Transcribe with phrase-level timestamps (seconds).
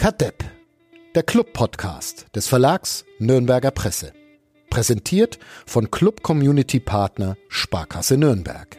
[0.00, 0.42] Kadepp,
[1.14, 4.14] der Club-Podcast des Verlags Nürnberger Presse.
[4.70, 8.78] Präsentiert von Club Community Partner Sparkasse Nürnberg.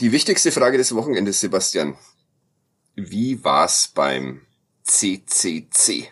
[0.00, 1.96] Die wichtigste Frage des Wochenendes, Sebastian.
[2.96, 4.44] Wie war's beim
[4.82, 6.10] CCC?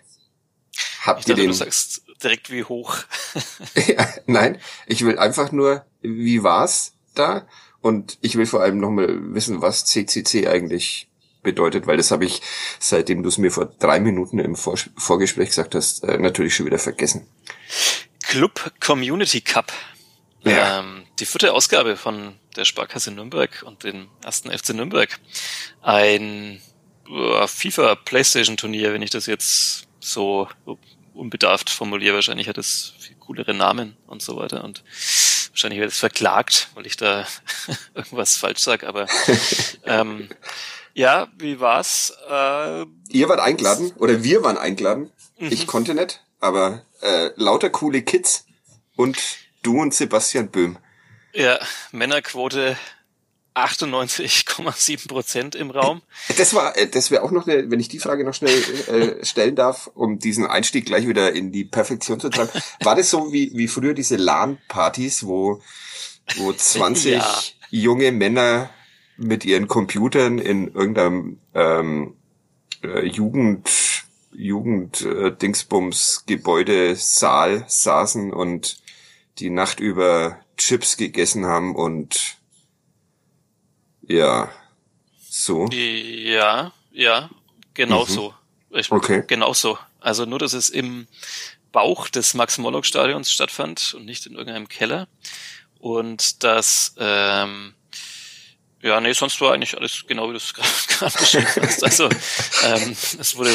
[1.00, 1.46] Habt ich ihr dachte, den?
[1.48, 2.96] Du sagst direkt wie hoch.
[3.89, 7.47] ja, nein, ich will einfach nur, wie war's da?
[7.81, 11.09] Und ich will vor allem nochmal wissen, was CCC eigentlich
[11.43, 12.43] bedeutet, weil das habe ich,
[12.79, 16.67] seitdem du es mir vor drei Minuten im Vor Vorgespräch gesagt hast, äh, natürlich schon
[16.67, 17.27] wieder vergessen.
[18.23, 19.73] Club Community Cup.
[20.43, 20.81] Ja.
[20.81, 25.19] Ähm, die vierte Ausgabe von der Sparkasse Nürnberg und dem ersten FC Nürnberg.
[25.83, 26.61] Ein
[27.09, 30.48] uh, FIFA Playstation Turnier, wenn ich das jetzt so
[31.15, 32.15] unbedarft formuliere.
[32.15, 34.83] Wahrscheinlich hat es viel coolere Namen und so weiter und
[35.60, 37.27] wahrscheinlich wird es verklagt, weil ich da
[37.94, 39.06] irgendwas falsch sage, aber
[39.84, 40.30] ähm,
[40.94, 42.14] ja, wie war's?
[42.30, 45.12] Äh, Ihr wart eingeladen oder wir waren eingeladen.
[45.39, 45.52] Mhm.
[45.52, 48.47] Ich konnte nicht, aber äh, lauter coole Kids
[48.97, 49.19] und
[49.62, 50.78] du und Sebastian Böhm.
[51.34, 51.58] Ja,
[51.92, 52.78] Männerquote
[53.55, 56.03] 98,7 Prozent im Raum.
[56.37, 58.57] Das war, äh, das wäre auch noch eine, wenn ich die Frage noch schnell
[58.89, 62.51] äh, stellen darf, um diesen Einstieg gleich wieder in die Perfektion zu treiben.
[62.81, 65.62] War das so wie, wie früher diese LAN-Partys, wo,
[66.37, 67.39] wo 20 ja.
[67.70, 68.70] junge Männer
[69.17, 72.17] mit ihren Computern in irgendeinem ähm,
[72.83, 78.81] äh, Jugend, Jugend äh, Dingsbums Gebäude Saal saßen und
[79.39, 82.39] die Nacht über Chips gegessen haben und
[84.11, 84.50] ja.
[85.28, 85.66] So.
[85.69, 87.30] Ja, ja,
[87.75, 88.08] genau mhm.
[88.08, 88.34] so.
[88.70, 89.22] Ich, okay.
[89.27, 89.78] Genau so.
[90.00, 91.06] Also nur, dass es im
[91.72, 95.06] Bauch des Max-Morlock-Stadions stattfand und nicht in irgendeinem Keller.
[95.78, 97.75] Und dass ähm,
[98.83, 100.55] ja, nee, sonst war eigentlich alles genau wie du es
[100.89, 101.85] gerade beschrieben hast.
[101.85, 102.08] Also
[102.64, 103.51] ähm, es wurde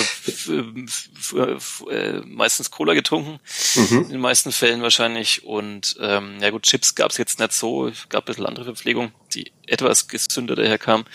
[1.89, 3.39] äh, meistens Cola getrunken,
[3.75, 4.03] mhm.
[4.03, 5.43] in den meisten Fällen wahrscheinlich.
[5.43, 8.65] Und ähm, ja gut, Chips gab es jetzt nicht so, es gab ein bisschen andere
[8.65, 11.05] Verpflegung, die etwas gesünder daherkam.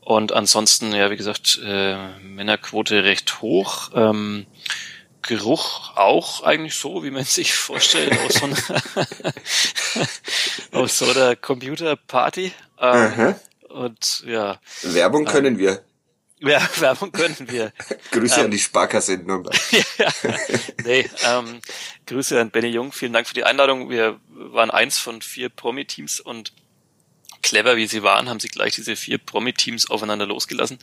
[0.00, 3.90] Und ansonsten, ja, wie gesagt, äh, Männerquote recht hoch.
[3.94, 4.46] Ähm,
[5.22, 10.06] Geruch auch eigentlich so, wie man sich vorstellt, aus so einer,
[10.72, 12.52] aus so einer Computerparty.
[12.80, 13.34] Ähm,
[13.68, 14.60] und ja.
[14.82, 15.82] Werbung können ähm, wir.
[16.38, 17.72] Ja, Werbung können wir.
[18.12, 19.56] Grüße ähm, an die Sparkasse in Nürnberg.
[19.98, 20.12] ja,
[20.84, 21.60] nee, ähm,
[22.06, 22.92] Grüße an Benny Jung.
[22.92, 23.90] Vielen Dank für die Einladung.
[23.90, 26.52] Wir waren eins von vier Promi-Teams und
[27.46, 30.78] clever wie sie waren, haben sie gleich diese vier Promi-Teams aufeinander losgelassen.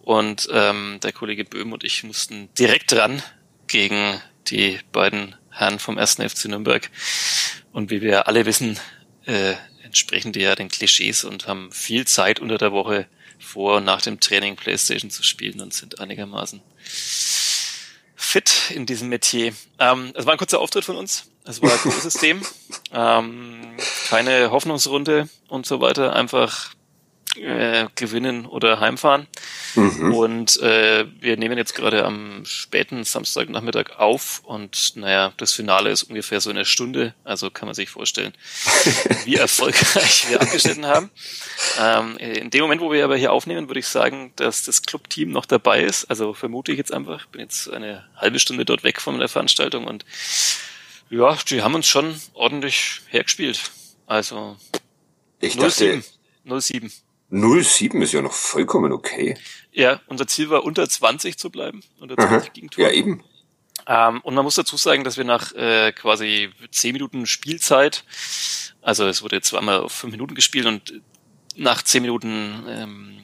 [0.00, 3.22] Und ähm, der Kollege Böhm und ich mussten direkt ran
[3.66, 6.14] gegen die beiden Herren vom 1.
[6.14, 6.90] FC Nürnberg.
[7.72, 8.80] Und wie wir alle wissen,
[9.26, 13.06] äh, entsprechen die ja den Klischees und haben viel Zeit unter der Woche
[13.38, 16.62] vor und nach dem Training Playstation zu spielen und sind einigermaßen
[18.30, 19.52] fit in diesem Metier.
[19.80, 21.28] Ähm, es war ein kurzer Auftritt von uns.
[21.44, 22.42] Es war ein großes System.
[22.92, 23.76] Ähm,
[24.08, 26.16] keine Hoffnungsrunde und so weiter.
[26.16, 26.74] Einfach
[27.36, 29.26] äh, gewinnen oder heimfahren.
[29.74, 30.14] Mhm.
[30.14, 36.04] Und äh, wir nehmen jetzt gerade am späten Samstagnachmittag auf und naja, das Finale ist
[36.04, 38.32] ungefähr so eine Stunde, also kann man sich vorstellen,
[39.24, 41.10] wie erfolgreich wir abgeschnitten haben.
[41.78, 45.30] Ähm, in dem Moment, wo wir aber hier aufnehmen, würde ich sagen, dass das Clubteam
[45.30, 46.06] noch dabei ist.
[46.06, 49.28] Also vermute ich jetzt einfach, ich bin jetzt eine halbe Stunde dort weg von der
[49.28, 50.04] Veranstaltung und
[51.10, 53.70] ja, die haben uns schon ordentlich hergespielt.
[54.06, 54.56] Also
[55.40, 55.60] ich 07.
[55.62, 56.02] dachte
[56.60, 56.92] 07.
[57.30, 59.36] 07 ist ja noch vollkommen okay.
[59.72, 61.82] Ja, unser Ziel war unter 20 zu bleiben.
[62.00, 62.88] Unter 20 Gegentore.
[62.88, 63.22] Ja, eben.
[63.86, 68.04] Ähm, und man muss dazu sagen, dass wir nach äh, quasi 10 Minuten Spielzeit,
[68.82, 71.00] also es wurde zweimal auf 5 Minuten gespielt und
[71.56, 73.20] nach 10 Minuten ähm,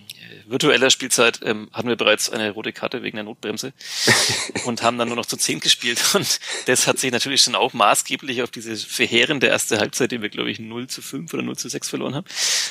[0.47, 3.73] virtueller Spielzeit ähm, hatten wir bereits eine rote Karte wegen der Notbremse
[4.65, 6.01] und haben dann nur noch zu zehn gespielt.
[6.15, 10.29] Und das hat sich natürlich schon auch maßgeblich auf diese verheerende erste Halbzeit, die wir,
[10.29, 12.27] glaube ich, 0 zu 5 oder 0 zu 6 verloren haben,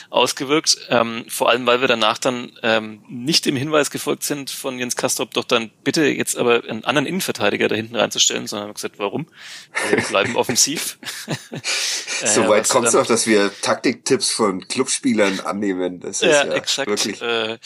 [0.09, 0.77] ausgewirkt.
[0.89, 4.95] Ähm, vor allem, weil wir danach dann ähm, nicht dem Hinweis gefolgt sind von Jens
[4.95, 9.00] Kastrop, doch dann bitte jetzt aber einen anderen Innenverteidiger da hinten reinzustellen, sondern haben gesagt,
[9.00, 9.27] warum?
[9.89, 10.97] Wir bleiben offensiv.
[12.21, 16.00] äh, Soweit kommt es noch, dass wir Taktiktipps von Clubspielern annehmen.
[16.00, 16.89] Das ist ja, ja exakt.
[16.89, 17.21] wirklich.
[17.21, 17.57] Äh,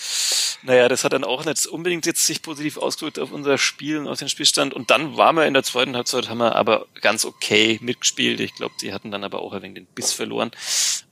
[0.64, 4.08] naja, das hat dann auch nicht unbedingt jetzt sich positiv ausgewirkt auf unser Spiel und
[4.08, 4.74] auf den Spielstand.
[4.74, 8.40] Und dann waren wir in der zweiten Halbzeit, haben wir aber ganz okay mitgespielt.
[8.40, 10.52] Ich glaube, die hatten dann aber auch ein wenig den Biss verloren.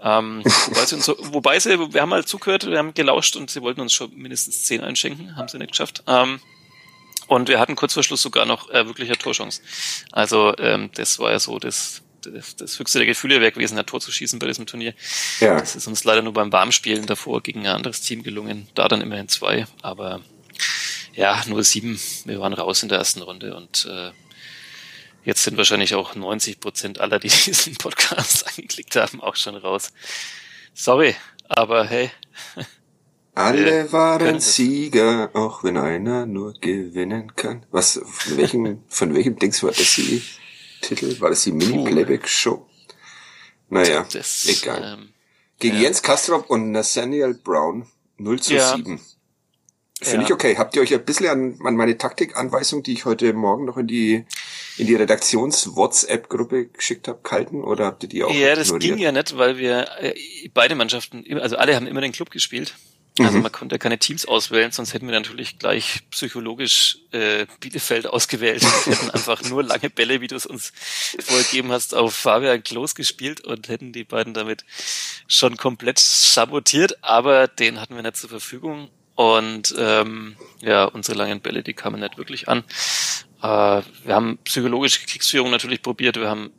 [0.01, 3.61] Ähm, wobei, sie uns wobei sie, wir haben mal zugehört, wir haben gelauscht und sie
[3.61, 6.03] wollten uns schon mindestens zehn einschenken, haben sie nicht geschafft.
[6.07, 6.39] Ähm,
[7.27, 9.61] und wir hatten kurz vor Schluss sogar noch äh, wirklich eine Torchance.
[10.11, 12.01] Also ähm, das war ja so das,
[12.31, 14.93] das, das höchste der Gefühle wäre gewesen, ein Tor zu schießen bei diesem Turnier.
[15.39, 15.59] Ja.
[15.59, 18.67] Das ist uns leider nur beim Warmspielen davor gegen ein anderes Team gelungen.
[18.75, 20.21] Da dann immerhin zwei, aber
[21.13, 21.99] ja, nur sieben.
[22.25, 24.11] Wir waren raus in der ersten Runde und äh,
[25.25, 29.91] jetzt sind wahrscheinlich auch 90 Prozent aller, die diesen Podcast angeklickt haben, auch schon raus.
[30.73, 31.15] Sorry,
[31.49, 32.11] aber hey.
[33.33, 34.39] Alle waren.
[34.39, 37.65] Sieger, auch wenn einer nur gewinnen kann.
[37.69, 40.23] Was, von welchem, von welchem Dings war das die
[40.81, 41.19] Titel?
[41.19, 42.65] War das die Mini-Playback-Show?
[43.69, 44.97] Naja, Das, egal.
[44.99, 45.09] Ähm,
[45.59, 45.83] Gegen ja.
[45.83, 47.87] Jens Kastrop und Nathaniel Brown
[48.17, 48.75] 0 zu Ja.
[48.75, 48.99] 7.
[49.99, 50.27] Finde Ja.
[50.27, 50.55] ich okay.
[50.57, 53.87] Habt ihr euch ein bisschen an, an meine Taktikanweisung, die ich heute Morgen noch in
[53.87, 54.25] die,
[54.77, 57.63] in die Redaktions-WhatsApp-Gruppe geschickt habe, gehalten?
[57.63, 58.95] Oder habt ihr die auch Ja, das ignoriert?
[58.95, 60.13] ging ja nicht, weil wir äh,
[60.53, 62.75] beide Mannschaften, also alle haben immer den Club gespielt.
[63.19, 63.43] Also Mhm.
[63.43, 68.61] man konnte keine Teams auswählen, sonst hätten wir natürlich gleich psychologisch äh, Bielefeld ausgewählt.
[68.85, 70.71] Wir hätten einfach nur lange Bälle, wie du es uns
[71.19, 74.65] vorgegeben hast, auf Fabian Klos gespielt und hätten die beiden damit
[75.27, 78.89] schon komplett sabotiert, aber den hatten wir nicht zur Verfügung.
[79.15, 82.59] Und ähm, ja, unsere langen Bälle, die kamen nicht wirklich an.
[83.41, 86.17] Äh, wir haben psychologische Kriegsführung natürlich probiert.
[86.17, 86.51] Wir haben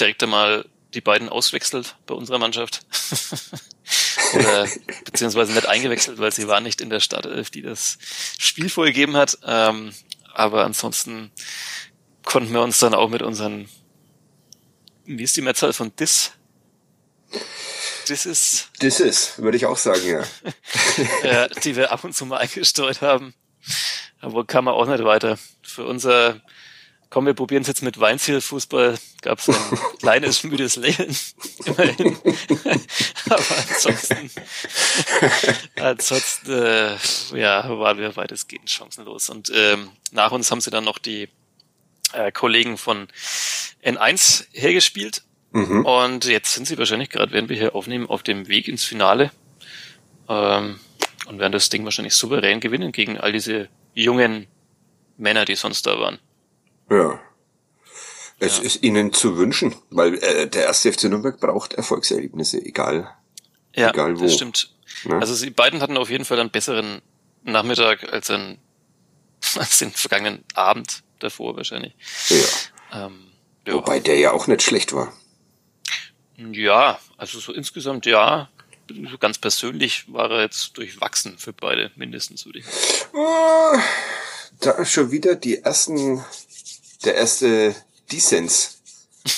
[0.00, 2.80] direkt einmal die beiden auswechselt bei unserer Mannschaft.
[4.34, 4.68] Oder
[5.04, 7.98] beziehungsweise nicht eingewechselt, weil sie waren nicht in der Startelf, die das
[8.38, 9.38] Spiel vorgegeben hat.
[9.44, 9.92] Ähm,
[10.32, 11.30] aber ansonsten
[12.24, 13.68] konnten wir uns dann auch mit unseren,
[15.04, 16.32] wie ist die Mehrzahl von Dis?
[18.08, 20.24] Dis ist, Das ist, würde ich auch sagen, ja.
[21.22, 23.34] äh, die wir ab und zu mal eingestreut haben.
[24.20, 25.38] Aber kam man auch nicht weiter.
[25.62, 26.40] Für unser,
[27.10, 31.14] komm, wir probieren es jetzt mit Weinzielfußball, gab es ein kleines, müdes Lächeln.
[31.66, 32.16] Immerhin.
[33.28, 34.30] Aber ansonsten,
[35.76, 36.96] ansonsten äh,
[37.34, 39.28] ja, waren wir weitestgehend chancenlos.
[39.28, 41.28] Und ähm, nach uns haben sie dann noch die
[42.12, 43.08] äh, Kollegen von
[43.84, 45.22] N1 hergespielt.
[45.52, 45.84] Mhm.
[45.84, 49.32] Und jetzt sind sie wahrscheinlich gerade, während wir hier aufnehmen, auf dem Weg ins Finale.
[50.28, 50.78] Ähm,
[51.26, 54.46] und werden das Ding wahrscheinlich souverän gewinnen gegen all diese jungen
[55.16, 56.18] Männer, die sonst da waren.
[56.90, 57.20] Ja.
[58.38, 58.64] Es Ja.
[58.64, 63.14] ist ihnen zu wünschen, weil äh, der erste FC Nürnberg braucht Erfolgserlebnisse, egal.
[63.74, 64.24] Ja, Egal wo.
[64.24, 64.74] das stimmt.
[65.04, 65.16] Ne?
[65.20, 67.02] Also sie beiden hatten auf jeden Fall einen besseren
[67.44, 68.58] Nachmittag als, ein,
[69.56, 71.94] als den vergangenen Abend davor wahrscheinlich.
[72.28, 73.06] ja.
[73.06, 73.26] Ähm,
[73.66, 73.74] ja.
[73.74, 75.12] Wobei der ja auch nicht schlecht war.
[76.36, 78.48] ja, also so insgesamt ja.
[79.20, 82.64] Ganz persönlich war er jetzt durchwachsen für beide, mindestens würde ich.
[83.14, 83.78] Ah,
[84.58, 86.24] Da schon wieder die ersten,
[87.04, 87.74] der erste
[88.10, 88.80] Dissens,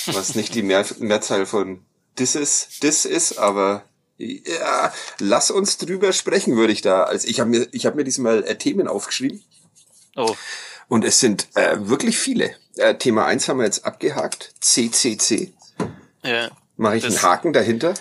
[0.07, 1.85] was nicht die Mehr, Mehrzahl von
[2.19, 3.83] Disses, Diss ist, aber
[4.17, 7.03] ja, lass uns drüber sprechen, würde ich da.
[7.03, 9.43] Also ich habe mir, ich habe mir diesmal äh, Themen aufgeschrieben
[10.15, 10.35] Oh,
[10.87, 12.55] und es sind äh, wirklich viele.
[12.75, 15.53] Äh, Thema eins haben wir jetzt abgehakt, CCC.
[16.23, 16.51] ja.
[16.75, 17.93] Mache ich einen Haken dahinter?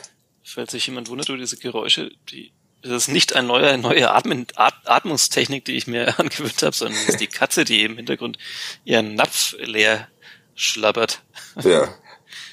[0.43, 2.53] Falls sich jemand wundert über diese Geräusche, die,
[2.83, 6.99] das ist nicht eine neue, neue Atmen, At, Atmungstechnik, die ich mir angewöhnt habe, sondern
[7.01, 8.39] es ist die Katze, die im Hintergrund
[8.85, 10.09] ihren Napf leer
[10.55, 11.23] schlabbert.
[11.63, 11.89] Ja.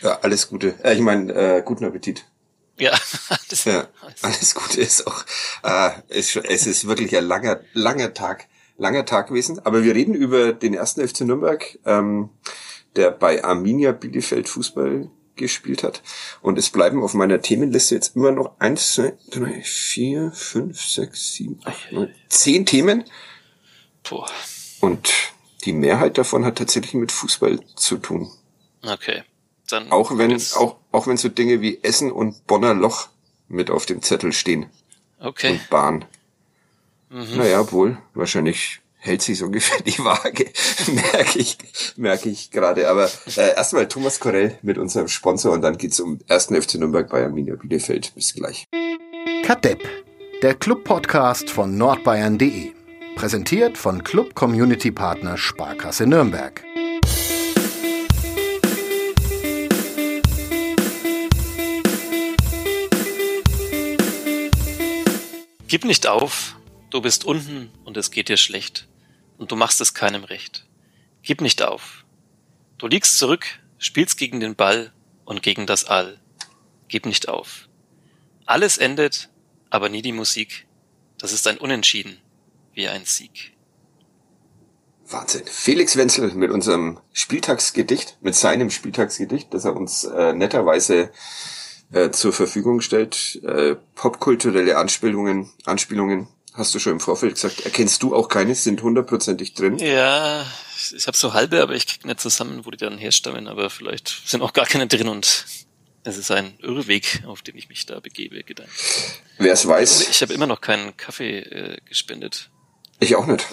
[0.02, 0.76] Ja, alles Gute.
[0.84, 2.26] Äh, ich meine, äh, guten Appetit.
[2.78, 2.98] Ja,
[3.50, 3.88] das, Ja,
[4.22, 5.26] alles Gute ist auch,
[5.64, 8.48] äh, ist, es ist wirklich ein langer, langer Tag,
[8.78, 9.60] langer Tag gewesen.
[9.66, 12.30] Aber wir reden über den ersten FC Nürnberg, ähm,
[12.96, 16.04] der bei Arminia Bielefeld Fußball gespielt hat.
[16.42, 21.34] Und es bleiben auf meiner Themenliste jetzt immer noch eins, zwei, drei, vier, fünf, sechs,
[21.34, 23.04] sieben, acht, neun, zehn Themen.
[24.08, 24.30] boah,
[24.82, 25.12] Und
[25.66, 28.32] die Mehrheit davon hat tatsächlich mit Fußball zu tun.
[28.84, 29.24] okay.
[29.68, 33.10] Dann Auch wenn, auch, auch wenn so Dinge wie Essen und Bonner Loch
[33.48, 34.66] mit auf dem Zettel stehen.
[35.20, 35.52] Okay.
[35.52, 36.06] und Bahn.
[37.10, 37.38] Mhm.
[37.38, 40.46] Naja, wohl, wahrscheinlich hält sich so ungefähr die Waage,
[40.94, 41.58] merke ich,
[41.96, 42.90] merke ich gerade.
[42.90, 46.48] Aber äh, erstmal Thomas Korell mit unserem Sponsor und dann geht's um 1.
[46.48, 48.14] FC Nürnberg bei Arminia Bielefeld.
[48.14, 48.68] Bis gleich.
[49.44, 49.82] Kadepp,
[50.44, 52.74] der Club-Podcast von nordbayern.de.
[53.16, 56.64] Präsentiert von Club Community Partner Sparkasse Nürnberg.
[65.68, 66.56] Gib nicht auf,
[66.90, 68.89] du bist unten und es geht dir schlecht,
[69.40, 70.68] und du machst es keinem recht.
[71.24, 72.06] Gib nicht auf.
[72.78, 73.46] Du liegst zurück,
[73.80, 74.94] spielst gegen den Ball
[75.26, 76.20] und gegen das All.
[76.88, 77.68] Gib nicht auf.
[78.46, 79.30] Alles endet,
[79.70, 80.68] aber nie die Musik.
[81.18, 82.18] Das ist ein Unentschieden,
[82.74, 83.54] wie ein Sieg.
[85.08, 85.44] Wahnsinn.
[85.46, 91.12] Felix Wenzel mit unserem Spieltagsgedicht, mit seinem Spieltagsgedicht, das er uns äh, netterweise
[91.92, 93.42] äh, zur Verfügung stellt.
[93.44, 96.28] Äh, popkulturelle Anspielungen, Anspielungen,
[96.60, 99.78] hast du schon im Vorfeld gesagt, erkennst du auch keine, sind hundertprozentig drin.
[99.80, 103.70] Ja, ich, habe so halbe, aber ich krieg nicht zusammen, wo die dann herstammen, aber
[103.70, 105.46] vielleicht sind auch gar keine drin und
[106.04, 109.22] es ist ein Irrweg, auf den ich mich da begebe, gedanklich.
[109.38, 110.10] Wer es weiß.
[110.10, 112.50] Ich habe immer noch keinen Kaffee äh, gespendet.
[113.00, 113.46] Ich auch nicht.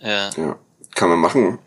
[0.00, 0.30] Ja.
[0.36, 0.58] Ja,
[0.94, 1.58] kann man machen.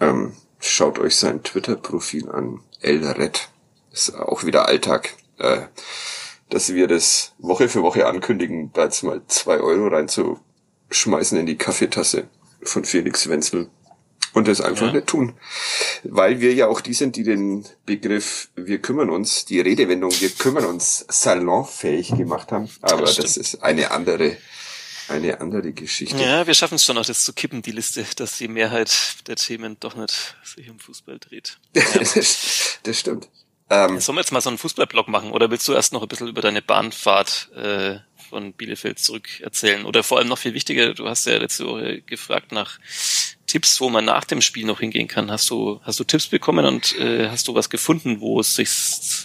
[0.00, 2.60] Ähm, schaut euch sein Twitter-Profil an.
[2.80, 3.48] El Red.
[3.90, 5.14] Ist auch wieder Alltag.
[5.38, 5.62] Äh,
[6.52, 11.56] dass wir das Woche für Woche ankündigen, da jetzt mal zwei Euro reinzuschmeißen in die
[11.56, 12.28] Kaffeetasse
[12.62, 13.70] von Felix Wenzel
[14.34, 14.92] und das einfach Ja.
[14.92, 15.34] nicht tun.
[16.04, 20.30] Weil wir ja auch die sind, die den Begriff wir kümmern uns, die Redewendung wir
[20.30, 22.68] kümmern uns salonfähig gemacht haben.
[22.82, 24.36] Aber Das das, ist eine andere,
[25.08, 26.16] eine andere Geschichte.
[26.22, 28.92] Ja, wir schaffen es schon noch, das zu kippen, die Liste, dass die Mehrheit
[29.26, 31.58] der Themen doch nicht sich um Fußball dreht.
[31.72, 33.28] das, das stimmt.
[33.70, 36.08] Ähm, Sollen wir jetzt mal so einen Fußballblock machen oder willst du erst noch ein
[36.08, 39.84] bisschen über deine Bahnfahrt äh, von Bielefeld zurück erzählen?
[39.84, 42.78] Oder vor allem noch viel wichtiger, du hast ja letzte Woche gefragt nach
[43.46, 45.30] Tipps, wo man nach dem Spiel noch hingehen kann.
[45.30, 48.70] Hast du, hast du Tipps bekommen und äh, hast du was gefunden, wo es sich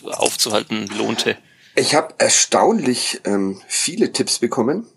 [0.04, 1.38] aufzuhalten lohnte?
[1.76, 4.88] Ich habe erstaunlich ähm, viele Tipps bekommen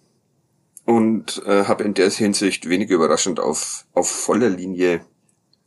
[0.85, 5.05] und äh, habe in der Hinsicht wenig überraschend auf, auf voller Linie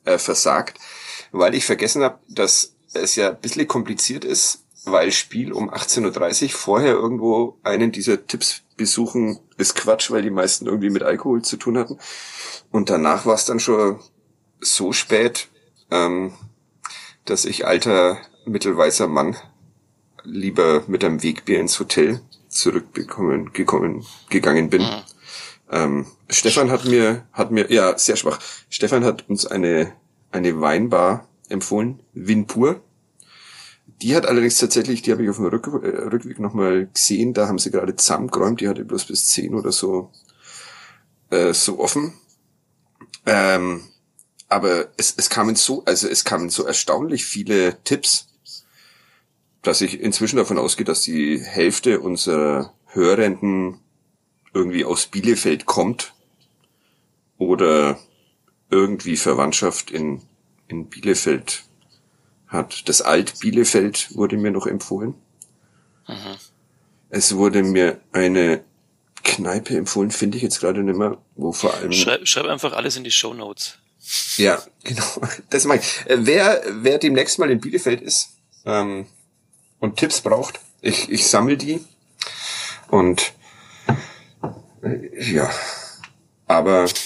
[0.05, 0.79] äh, versagt,
[1.31, 6.43] weil ich vergessen habe, dass es ja ein bisschen kompliziert ist, weil Spiel um 18.30
[6.43, 11.41] Uhr vorher irgendwo einen dieser Tipps besuchen, ist Quatsch, weil die meisten irgendwie mit Alkohol
[11.41, 11.97] zu tun hatten.
[12.71, 13.99] Und danach war es dann schon
[14.59, 15.47] so spät,
[15.91, 16.33] ähm,
[17.25, 19.37] dass ich alter mittelweißer Mann
[20.23, 24.81] lieber mit einem Wegbier ins Hotel zurückbekommen, gekommen, gegangen bin.
[24.81, 25.01] Mhm.
[25.71, 28.39] Ähm, Stefan hat mir, hat mir, ja, sehr schwach.
[28.69, 29.93] Stefan hat uns eine,
[30.31, 32.81] eine Weinbar empfohlen, Winpur.
[34.01, 37.47] Die hat allerdings tatsächlich, die habe ich auf dem Rück, äh, Rückweg nochmal gesehen, da
[37.47, 40.11] haben sie gerade zusammengeräumt, die hatte bloß bis 10 oder so,
[41.29, 42.13] äh, so offen.
[43.25, 43.83] Ähm,
[44.49, 48.27] aber es, es kamen so, also es kamen so erstaunlich viele Tipps,
[49.61, 53.79] dass ich inzwischen davon ausgehe, dass die Hälfte unserer Hörenden
[54.53, 56.13] irgendwie aus Bielefeld kommt
[57.37, 57.97] oder
[58.69, 60.21] irgendwie Verwandtschaft in,
[60.73, 61.63] in Bielefeld
[62.47, 62.87] hat.
[62.89, 65.13] Das Alt Bielefeld wurde mir noch empfohlen.
[66.07, 66.35] Mhm.
[67.09, 68.63] Es wurde mir eine
[69.23, 72.97] Kneipe empfohlen, finde ich jetzt gerade nicht mehr, wo vor allem Schreib, schreib einfach alles
[72.97, 73.77] in die Show Notes.
[74.37, 75.05] ja, genau.
[75.49, 76.09] Das meine ich.
[76.09, 78.31] Äh, Wer, wer demnächst mal in Bielefeld ist
[78.65, 79.05] ähm,
[79.79, 81.85] und Tipps braucht, ich, ich sammle die.
[82.89, 83.33] Und
[84.81, 85.49] äh, ja,
[86.47, 86.87] aber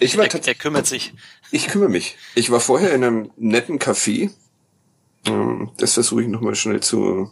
[0.00, 1.12] Ich war er, er kümmert sich.
[1.50, 2.16] Ich kümmere mich.
[2.34, 4.30] Ich war vorher in einem netten Café.
[5.26, 7.30] Ähm, Das versuche ich nochmal schnell zu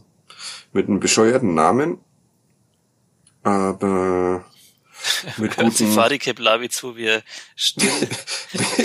[0.72, 1.98] mit einem bescheuerten Namen.
[3.42, 4.44] Aber
[5.36, 7.22] mit Sie guten, Fadi Keblavi zu, wie er
[7.54, 7.90] still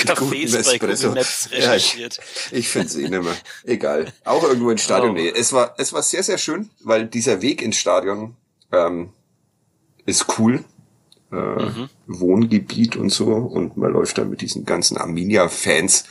[0.05, 0.77] Cafés bei.
[0.77, 2.19] Google Maps Ja, ich, recherchiert.
[2.51, 3.36] Ich finde es eh nicht mehr.
[3.63, 4.12] Egal.
[4.25, 5.12] Auch irgendwo ins Stadion.
[5.12, 5.13] Oh.
[5.13, 8.36] Nee, es war, es war sehr, sehr schön, weil dieser Weg ins Stadion
[8.71, 9.13] ähm,
[10.05, 10.63] ist cool.
[11.31, 11.89] Äh, Mhm.
[12.07, 13.27] Wohngebiet und so.
[13.27, 16.05] Und man läuft da mit diesen ganzen Arminia-Fans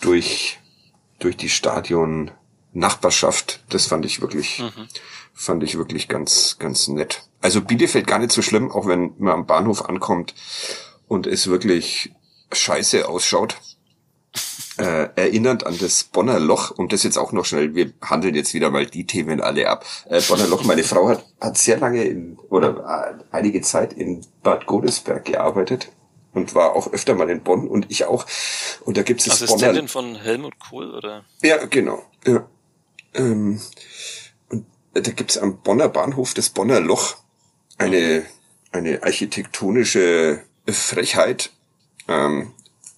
[0.00, 0.60] durch,
[1.18, 3.64] durch die Stadion-Nachbarschaft.
[3.68, 4.86] Das fand ich wirklich, Mhm.
[5.34, 7.22] fand ich wirklich ganz, ganz nett.
[7.40, 10.34] Also Bielefeld gar nicht so schlimm, auch wenn man am Bahnhof ankommt
[11.08, 12.12] und es wirklich
[12.52, 13.56] scheiße ausschaut
[14.78, 18.54] äh, erinnernd an das Bonner Loch, und das jetzt auch noch schnell, wir handeln jetzt
[18.54, 19.84] wieder mal die Themen alle ab.
[20.08, 24.24] Äh, Bonner Loch, meine Frau hat, hat sehr lange in, oder äh, einige Zeit in
[24.42, 25.92] Bad Godesberg gearbeitet
[26.32, 28.26] und war auch öfter mal in Bonn und ich auch.
[28.84, 31.24] Und da gibt es das Bonner Assistentin von Helmut Kohl, oder?
[31.42, 32.02] ja, genau.
[32.26, 32.46] Ja.
[33.14, 33.60] Ähm,
[34.48, 37.16] und da gibt's am Bonner Bahnhof das Bonner Loch
[37.76, 38.24] eine,
[38.70, 41.50] eine architektonische Frechheit,
[42.08, 42.52] ähm,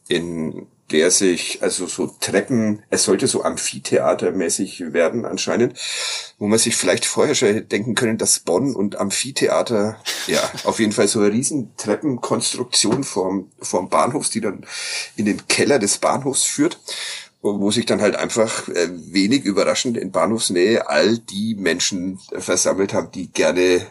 [0.06, 5.78] in der sich, also so Treppen, es sollte so amphitheatermäßig werden anscheinend,
[6.38, 10.92] wo man sich vielleicht vorher schon denken können, dass Bonn und Amphitheater, ja, auf jeden
[10.92, 14.66] Fall so eine riesen Treppenkonstruktion vorm, vorm Bahnhof, die dann
[15.16, 16.78] in den Keller des Bahnhofs führt
[17.44, 22.94] wo sich dann halt einfach äh, wenig überraschend in Bahnhofsnähe all die Menschen äh, versammelt
[22.94, 23.86] haben, die gerne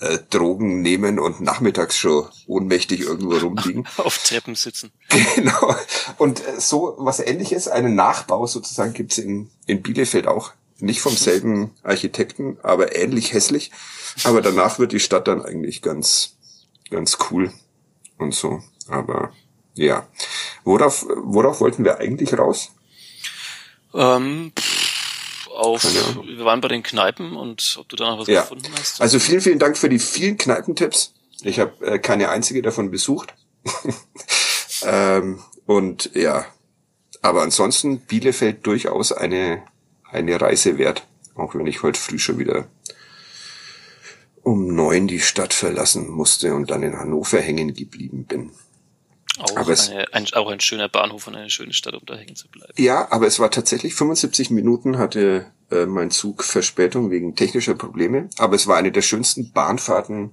[0.00, 3.86] äh, Drogen nehmen und nachmittags schon ohnmächtig irgendwo rumliegen.
[3.96, 4.92] Auf Treppen sitzen.
[5.34, 5.74] genau.
[6.18, 10.52] Und äh, so was ähnliches, einen Nachbau sozusagen gibt's in, in Bielefeld auch.
[10.78, 13.70] Nicht vom selben Architekten, aber ähnlich hässlich.
[14.24, 16.36] Aber danach wird die Stadt dann eigentlich ganz,
[16.90, 17.50] ganz cool
[18.18, 18.62] und so.
[18.88, 19.32] Aber
[19.74, 20.06] ja.
[20.64, 22.72] Worauf, worauf wollten wir eigentlich raus?
[23.94, 24.75] Ähm, pff,
[25.56, 26.26] auf, Ahnung.
[26.28, 28.42] wir waren bei den Kneipen und ob du da noch was Ja.
[28.42, 29.00] gefunden hast.
[29.00, 31.12] Also vielen, vielen Dank für die vielen Kneipentipps.
[31.42, 33.34] Ich habe äh, keine einzige davon besucht.
[34.84, 36.46] ähm, Und ja,
[37.22, 39.62] aber ansonsten Bielefeld durchaus eine,
[40.10, 41.06] eine Reise wert.
[41.34, 42.68] Auch wenn ich heute früh schon wieder
[44.42, 48.50] um neun die Stadt verlassen musste und dann in Hannover hängen geblieben bin.
[49.38, 52.36] Auch, aber eine, ein, auch ein schöner Bahnhof und eine schöne Stadt, um da hängen
[52.36, 52.72] zu bleiben.
[52.76, 58.28] Ja, aber es war tatsächlich 75 Minuten hatte äh, mein Zug Verspätung wegen technischer Probleme.
[58.38, 60.32] Aber es war eine der schönsten Bahnfahrten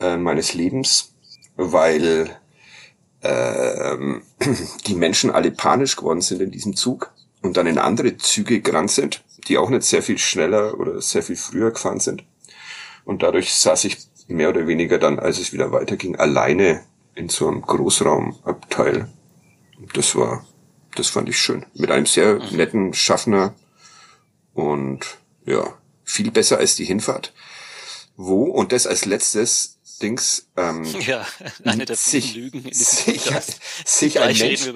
[0.00, 1.12] äh, meines Lebens,
[1.56, 2.30] weil
[3.20, 3.96] äh,
[4.86, 7.12] die Menschen alle panisch geworden sind in diesem Zug
[7.42, 11.22] und dann in andere Züge gerannt sind, die auch nicht sehr viel schneller oder sehr
[11.22, 12.24] viel früher gefahren sind.
[13.04, 16.80] Und dadurch saß ich mehr oder weniger dann, als es wieder weiterging, alleine
[17.14, 19.08] in so einem Großraumabteil.
[19.94, 20.46] Das war,
[20.94, 21.66] das fand ich schön.
[21.74, 23.54] Mit einem sehr netten Schaffner
[24.52, 27.32] und ja, viel besser als die Hinfahrt.
[28.16, 31.26] Wo, und das als letztes, Dings, ähm, ja,
[31.64, 33.30] eine der sich, Lügen in sich,
[33.84, 34.68] sich ein Mensch,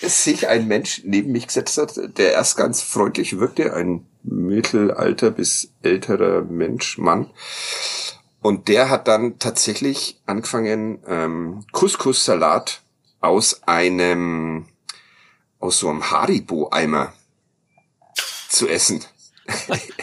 [0.00, 5.72] sich ein Mensch neben mich gesetzt hat, der erst ganz freundlich wirkte, ein Mittelalter bis
[5.82, 7.30] älterer Mensch, Mann.
[8.42, 12.82] Und der hat dann tatsächlich angefangen, ähm, Couscous-Salat
[13.20, 14.66] aus einem,
[15.58, 17.12] aus so einem Haribo-Eimer
[18.48, 19.04] zu essen.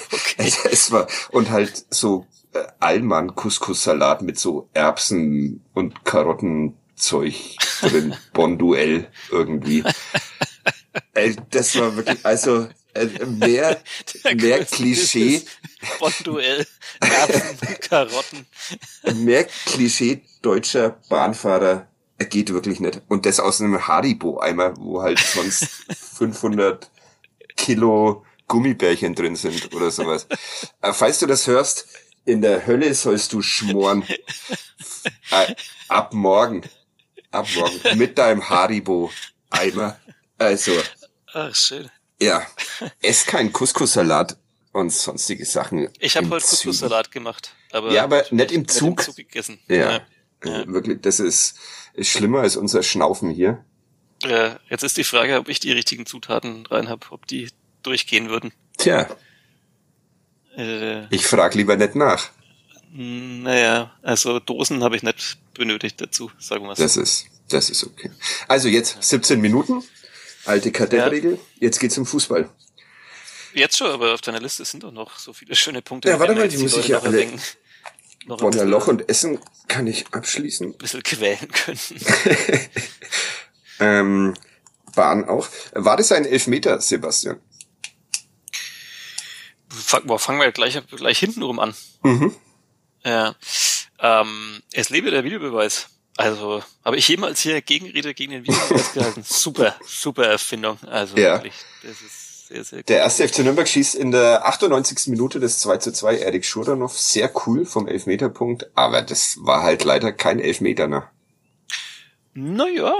[0.10, 0.51] Okay.
[0.72, 7.34] es war, und halt so äh, Allmann Couscous-Salat mit so Erbsen und Karottenzeug
[7.82, 9.84] drin, Bonduell irgendwie.
[11.13, 12.67] Ey, das war wirklich, also
[12.98, 13.82] äh, mehr,
[14.36, 15.44] mehr Klischee.
[16.00, 16.66] Bonduell,
[17.00, 18.46] Erbsen, Karotten.
[19.16, 21.88] Mehr Klischee deutscher Bahnfahrer
[22.25, 23.01] geht wirklich nicht.
[23.08, 25.66] Und das aus einem Haribo-Eimer, wo halt sonst
[26.18, 26.89] 500
[27.56, 30.27] Kilo Gummibärchen drin sind oder sowas.
[30.82, 31.88] Äh, falls du das hörst,
[32.25, 34.04] in der Hölle sollst du schmoren.
[35.32, 35.56] Äh,
[35.88, 36.63] ab morgen.
[37.32, 37.98] Ab morgen.
[37.98, 40.00] Mit deinem Haribo-Eimer.
[40.38, 40.74] Also.
[41.34, 41.89] Ach, schön.
[42.19, 42.45] Ja.
[43.01, 44.38] Ess kein Couscous-Salat
[44.71, 45.89] und sonstige Sachen.
[46.00, 47.53] Ich habe heute Couscous-Salat gemacht.
[47.71, 49.00] Aber ja, aber nicht im Zug.
[49.00, 49.59] Im Zug gegessen.
[49.68, 49.75] Ja.
[49.75, 50.01] ja.
[50.46, 50.68] ja.
[50.68, 51.55] Wirklich, das ist,
[51.94, 53.63] ist schlimmer als unser Schnaufen hier.
[54.24, 57.50] Ja, jetzt ist die Frage, ob ich die richtigen Zutaten rein habe, ob die
[57.83, 58.51] durchgehen würden.
[58.77, 59.07] Tja.
[60.55, 62.31] Äh, ich frage lieber nicht nach.
[62.92, 66.81] Naja, also Dosen habe ich nicht benötigt dazu, sagen wir so.
[66.81, 68.11] Das ist, das ist okay.
[68.48, 69.83] Also jetzt 17 Minuten,
[70.48, 71.40] alte Kartellregel, ja.
[71.60, 72.50] jetzt geht's um Fußball.
[73.53, 76.10] Jetzt schon, aber auf deiner Liste sind doch noch so viele schöne Punkte.
[76.10, 77.27] Ja, warte mal, die muss ich ja alle...
[78.27, 80.74] Bonner Loch und Essen kann ich abschließen.
[80.74, 81.79] Ein bisschen quälen können.
[83.79, 84.33] ähm,
[84.96, 85.48] Bahn auch.
[85.72, 87.40] War das ein Elfmeter, Sebastian?
[90.03, 91.74] boah, fangen wir gleich, gleich hintenrum an.
[92.03, 92.36] Mhm.
[93.05, 93.36] Ja.
[94.00, 95.90] Ähm, es lebe der Videobeweis.
[96.18, 99.24] Also, habe ich jemals hier Gegenrede gegen den Videobeweis gehalten?
[99.25, 100.80] super, super Erfindung.
[100.84, 101.36] Also ja.
[101.36, 101.53] wirklich,
[101.84, 102.84] das ist sehr, sehr cool.
[102.88, 105.08] Der erste FC Nürnberg schießt in der 98.
[105.08, 106.98] Minute des 2 zu 2 Erik Schuranov.
[106.98, 111.03] Sehr cool vom Elfmeterpunkt, aber das war halt leider kein Elfmeter, ne?
[112.34, 112.96] Naja.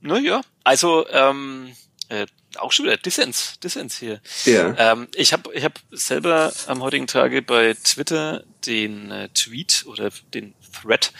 [0.00, 0.40] Naja.
[0.64, 1.72] Also, ähm,
[2.08, 2.26] äh,
[2.58, 4.20] auch schon wieder Dissens, Dissens hier.
[4.44, 4.92] Ja.
[4.92, 10.10] Ähm, ich habe ich hab selber am heutigen Tage bei Twitter den äh, Tweet oder
[10.34, 11.12] den Thread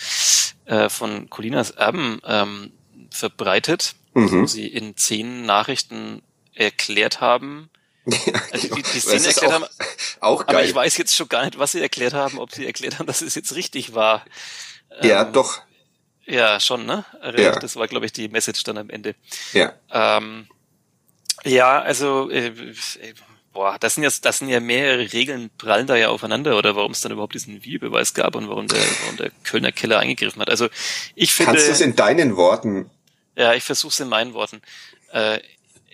[0.66, 2.72] äh, von Colinas Erben ähm,
[3.10, 4.42] verbreitet, mhm.
[4.42, 6.22] wo sie in zehn Nachrichten
[6.54, 7.70] erklärt haben,
[8.06, 9.64] ja, also die, die Szene erklärt auch, haben,
[10.20, 10.56] auch geil.
[10.56, 13.06] aber ich weiß jetzt schon gar nicht, was sie erklärt haben, ob sie erklärt haben,
[13.06, 14.24] dass es jetzt richtig war.
[15.02, 15.60] Ja, ähm, doch.
[16.24, 17.04] Ja, schon, ne?
[17.36, 17.58] Ja.
[17.58, 19.14] Das war, glaube ich, die Message dann am Ende.
[19.52, 19.72] Ja.
[19.90, 20.46] Ähm,
[21.44, 22.52] ja, also äh,
[23.56, 26.92] boah, das sind ja das sind ja mehrere Regeln prallen da ja aufeinander oder warum
[26.92, 30.50] es dann überhaupt diesen Videobeweis gab und warum der, warum der Kölner Keller eingegriffen hat.
[30.50, 30.68] Also
[31.14, 31.52] ich finde.
[31.52, 32.90] Kannst du es in deinen Worten?
[33.34, 34.60] Ja, ich versuche es in meinen Worten.
[35.10, 35.40] Äh,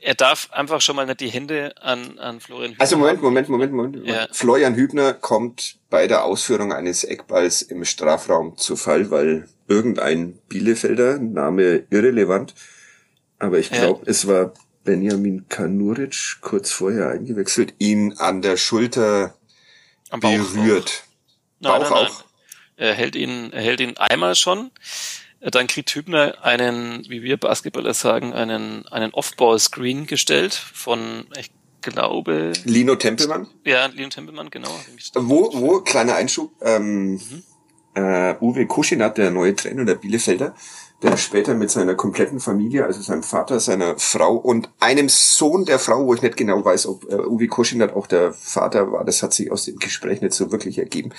[0.02, 2.82] er darf einfach schon mal nicht die Hände an, an Florian Hübner.
[2.82, 4.06] Also Moment, Moment, Moment, Moment.
[4.06, 4.26] Ja.
[4.32, 11.18] Florian Hübner kommt bei der Ausführung eines Eckballs im Strafraum zu Fall, weil irgendein Bielefelder,
[11.18, 12.54] Name irrelevant,
[13.38, 14.10] aber ich glaube, ja.
[14.10, 14.52] es war
[14.84, 19.34] Benjamin Kanuric kurz vorher eingewechselt, ihn an der Schulter
[20.20, 21.04] berührt.
[21.60, 22.06] Nein, Bauch nein, nein.
[22.08, 22.24] auch?
[22.76, 24.70] Er hält ihn, er hält ihn einmal schon.
[25.40, 32.52] Dann kriegt Hübner einen, wie wir Basketballer sagen, einen, einen Off-Ball-Screen gestellt von, ich glaube.
[32.64, 33.48] Lino Tempelmann?
[33.64, 34.70] Ja, Lino Tempelmann, genau.
[35.14, 37.42] Wo, wo, kleiner Einschub, ähm, mhm.
[37.94, 40.54] äh, Uwe Kuschinat, der neue Trainer der Bielefelder,
[41.02, 45.78] der später mit seiner kompletten Familie, also seinem Vater, seiner Frau und einem Sohn der
[45.78, 49.22] Frau, wo ich nicht genau weiß, ob äh, Uwe Kuschinat auch der Vater war, das
[49.22, 51.12] hat sich aus dem Gespräch nicht so wirklich ergeben,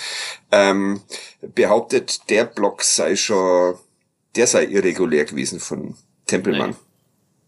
[0.51, 1.01] ähm,
[1.41, 3.75] behauptet, der Block sei schon,
[4.35, 6.75] der sei irregulär gewesen von Tempelmann.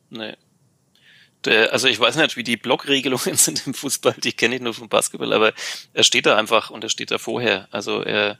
[0.10, 0.28] Nee.
[0.28, 0.36] nee.
[1.46, 4.74] Der, also ich weiß nicht, wie die Blockregelungen sind im Fußball, die kenne ich nur
[4.74, 5.54] vom Basketball, aber
[5.94, 7.68] er steht da einfach und er steht da vorher.
[7.72, 8.38] Also er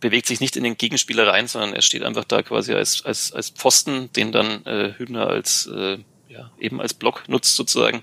[0.00, 3.32] bewegt sich nicht in den Gegenspieler rein, sondern er steht einfach da quasi als, als,
[3.32, 5.98] als Pfosten, den dann äh, Hübner als äh,
[6.28, 8.02] ja, eben als Block nutzt sozusagen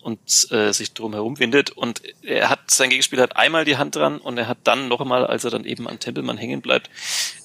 [0.00, 0.20] und
[0.52, 1.70] äh, sich drum herum windet.
[1.70, 5.00] Und er hat, sein Gegenspieler hat einmal die Hand dran und er hat dann noch
[5.00, 6.90] einmal, als er dann eben an Tempelmann hängen bleibt,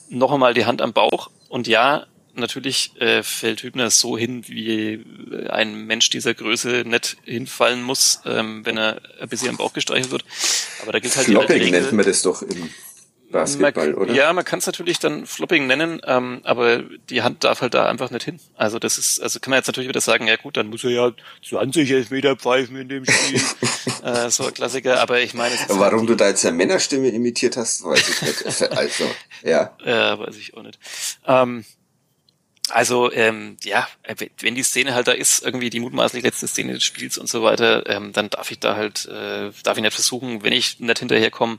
[0.10, 1.32] noch einmal die Hand am Bauch.
[1.50, 5.04] Und ja, natürlich äh, fällt Hübner so hin, wie
[5.50, 10.12] ein Mensch dieser Größe nicht hinfallen muss, ähm, wenn er ein bisschen am Bauch gestreichelt
[10.12, 10.26] wird.
[10.82, 12.70] Aber da gilt halt Flopping die nennt man das doch im
[13.32, 14.13] Basketball, man, oder?
[14.13, 17.88] Ja, man kann es natürlich dann Flopping nennen, ähm, aber die Hand darf halt da
[17.88, 18.39] einfach nicht hin.
[18.56, 20.91] Also das ist, also kann man jetzt natürlich wieder sagen, ja gut, dann muss er
[20.91, 21.12] ja
[21.48, 23.41] 20 Meter pfeifen in dem Spiel.
[24.04, 25.56] äh, so ein Klassiker, aber ich meine...
[25.70, 28.72] Warum halt du da jetzt eine Männerstimme imitiert hast, weiß ich nicht.
[28.78, 29.06] also,
[29.44, 29.76] ja.
[29.84, 30.80] Ja, weiß ich auch nicht.
[31.26, 31.65] Ähm,
[32.69, 36.74] also ähm, ja, äh, wenn die Szene halt da ist, irgendwie die mutmaßlich letzte Szene
[36.74, 39.93] des Spiels und so weiter, ähm, dann darf ich da halt, äh, darf ich nicht
[39.93, 41.58] versuchen, wenn ich nicht hinterherkomme,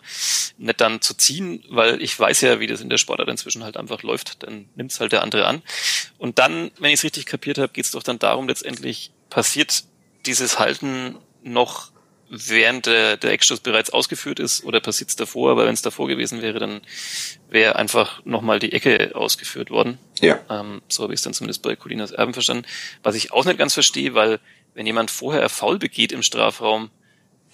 [0.59, 3.77] nicht dann zu ziehen, weil ich weiß ja, wie das in der Sportart inzwischen halt
[3.77, 5.62] einfach läuft, dann nimmt's halt der andere an.
[6.19, 9.85] Und dann, wenn ich es richtig kapiert habe, geht's doch dann darum, letztendlich passiert
[10.25, 11.91] dieses Halten noch
[12.35, 16.09] während der, der Eckstoß bereits ausgeführt ist oder passiert es davor, aber wenn es davor
[16.09, 16.81] gewesen wäre, dann
[17.51, 19.99] wäre einfach nochmal die Ecke ausgeführt worden.
[20.21, 20.40] Ja.
[20.49, 22.64] Ähm, so habe ich es dann zumindest bei Colinas Erben verstanden.
[23.03, 24.40] Was ich auch nicht ganz verstehe, weil
[24.73, 26.90] wenn jemand vorher Foul begeht im Strafraum,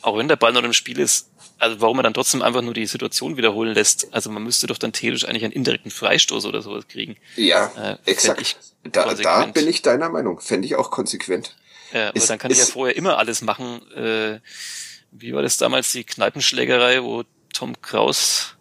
[0.01, 2.73] auch wenn der Ball noch im Spiel ist, also warum er dann trotzdem einfach nur
[2.73, 4.14] die Situation wiederholen lässt.
[4.14, 7.17] Also man müsste doch dann theoretisch eigentlich einen indirekten Freistoß oder sowas kriegen.
[7.35, 8.59] Ja, äh, exakt.
[8.85, 10.38] Da, da bin ich deiner Meinung.
[10.38, 11.57] Fände ich auch konsequent.
[11.92, 13.81] Ja, aber dann kann ich ja vorher immer alles machen.
[13.92, 14.40] Äh,
[15.11, 18.57] wie war das damals, die Kneipenschlägerei, wo Tom Kraus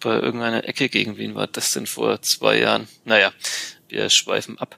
[0.00, 2.88] bei irgendeiner Ecke gegen wen war das denn vor zwei Jahren?
[3.04, 3.32] Naja,
[3.88, 4.76] wir schweifen ab.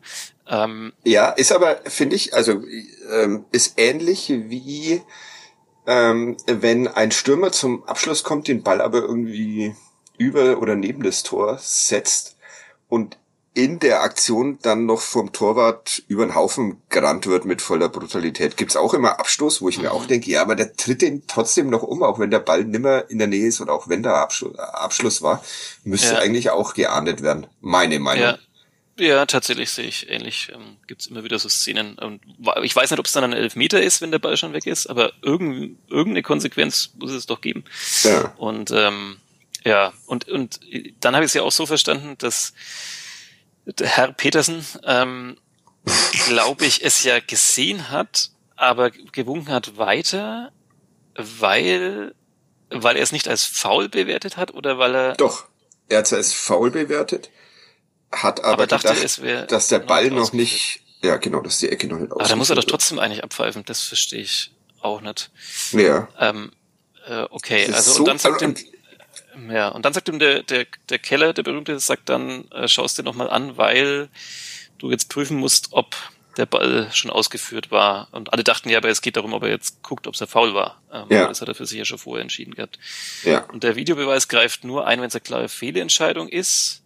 [0.48, 2.62] Ähm, ja, ist aber, finde ich, also
[3.10, 5.02] ähm, ist ähnlich wie
[5.86, 9.74] ähm, wenn ein Stürmer zum Abschluss kommt, den Ball aber irgendwie
[10.18, 12.36] über oder neben das Tor setzt
[12.88, 13.18] und
[13.64, 18.56] in der Aktion dann noch vom Torwart über den Haufen gerannt wird mit voller Brutalität.
[18.56, 20.08] Gibt's auch immer Abstoß, wo ich mir auch mhm.
[20.08, 23.18] denke, ja, aber der tritt den trotzdem noch um, auch wenn der Ball nimmer in
[23.18, 25.44] der Nähe ist oder auch wenn der Abschluss, Abschluss war,
[25.84, 26.20] müsste ja.
[26.20, 27.46] eigentlich auch geahndet werden.
[27.60, 28.22] Meine Meinung.
[28.24, 28.38] Ja.
[28.98, 30.52] Ja, tatsächlich sehe ich ähnlich.
[30.54, 31.94] Ähm, Gibt immer wieder so Szenen.
[31.98, 32.20] Und
[32.62, 34.88] ich weiß nicht, ob es dann ein Elfmeter ist, wenn der Ball schon weg ist,
[34.88, 37.64] aber irgend, irgendeine Konsequenz muss es doch geben.
[38.02, 38.34] Ja.
[38.36, 39.16] Und ähm,
[39.64, 40.60] ja, und, und
[41.00, 42.52] dann habe ich es ja auch so verstanden, dass
[43.80, 45.36] Herr Petersen, ähm,
[46.26, 50.52] glaube ich, es ja gesehen hat, aber gewunken hat weiter,
[51.14, 52.14] weil,
[52.70, 55.12] weil er es nicht als faul bewertet hat oder weil er.
[55.14, 55.46] Doch,
[55.88, 57.30] er hat es als faul bewertet,
[58.12, 61.86] hat aber, aber dachte, gedacht, dass der Ball noch nicht, ja genau, dass die Ecke
[61.86, 65.30] noch nicht Aber da muss er doch trotzdem eigentlich abpfeifen, das verstehe ich auch nicht.
[65.72, 66.08] Ja.
[66.18, 66.52] Ähm,
[67.06, 68.54] äh, okay, also so, und dann sagt also,
[69.48, 72.98] ja, und dann sagt ihm der, der, der Keller, der berühmte, sagt dann, äh, schaust
[72.98, 74.08] dir nochmal an, weil
[74.78, 75.96] du jetzt prüfen musst, ob
[76.36, 78.08] der Ball schon ausgeführt war.
[78.12, 80.26] Und alle dachten ja, aber es geht darum, ob er jetzt guckt, ob es er
[80.26, 80.80] faul war.
[80.92, 81.28] Ähm, ja.
[81.28, 82.78] Das hat er für sich ja schon vorher entschieden gehabt.
[83.24, 83.44] Ja.
[83.46, 86.82] Und der Videobeweis greift nur ein, wenn es eine klare Fehlentscheidung ist.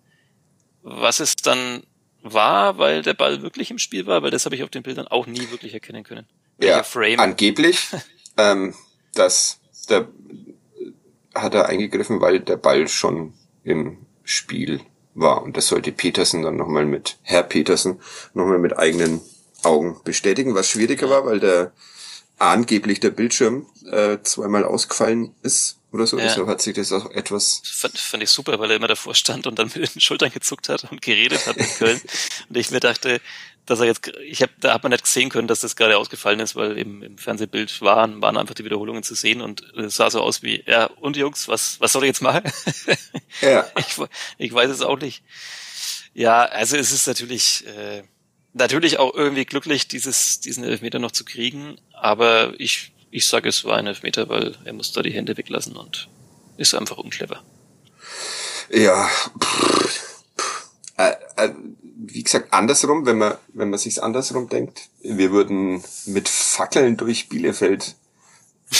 [0.83, 1.83] Was es dann
[2.23, 5.07] war, weil der Ball wirklich im Spiel war, weil das habe ich auf den Bildern
[5.07, 6.27] auch nie wirklich erkennen können.
[6.59, 7.21] Welcher ja, Frame.
[7.21, 7.79] angeblich,
[8.37, 8.75] ähm,
[9.15, 10.09] dass der
[11.35, 14.81] hat er eingegriffen, weil der Ball schon im Spiel
[15.15, 15.43] war.
[15.43, 18.01] Und das sollte Petersen dann nochmal mit, Herr Petersen,
[18.35, 19.21] nochmal mit eigenen
[19.63, 21.73] Augen bestätigen, was schwieriger war, weil der
[22.39, 26.19] angeblich der Bildschirm äh, zweimal ausgefallen ist oder so.
[26.19, 26.25] Ja.
[26.25, 27.63] Deshalb hat sich das auch etwas.
[27.65, 30.69] Fand, fand ich super, weil er immer davor stand und dann mit den Schultern gezuckt
[30.69, 32.01] hat und geredet hat mit Köln.
[32.49, 33.21] und ich mir dachte,
[33.65, 36.41] dass er jetzt, ich habe, da hat man nicht sehen können, dass das gerade ausgefallen
[36.41, 40.11] ist, weil eben im Fernsehbild waren, waren einfach die Wiederholungen zu sehen und es sah
[40.11, 42.43] so aus wie, ja, und Jungs, was, was soll ich jetzt machen?
[43.41, 43.67] Ja.
[43.79, 43.97] ich,
[44.39, 45.23] ich weiß es auch nicht.
[46.13, 48.03] Ja, also es ist natürlich, äh,
[48.53, 53.65] natürlich auch irgendwie glücklich, dieses, diesen Elfmeter noch zu kriegen, aber ich, ich sage, es
[53.65, 56.09] war ein Elfmeter, weil er muss da die Hände weglassen und
[56.57, 57.45] ist einfach unclever.
[58.71, 59.09] Ja,
[59.41, 60.01] pff,
[60.37, 61.51] pff, äh, äh,
[61.95, 67.29] wie gesagt, andersrum, wenn man, wenn man sich's andersrum denkt, wir würden mit Fackeln durch
[67.29, 67.95] Bielefeld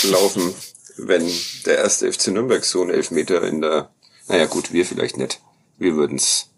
[0.03, 0.53] laufen,
[0.97, 1.25] wenn
[1.65, 3.89] der erste FC Nürnberg so einen Elfmeter in der,
[4.27, 5.39] naja gut, wir vielleicht nicht.
[5.77, 6.49] Wir würden's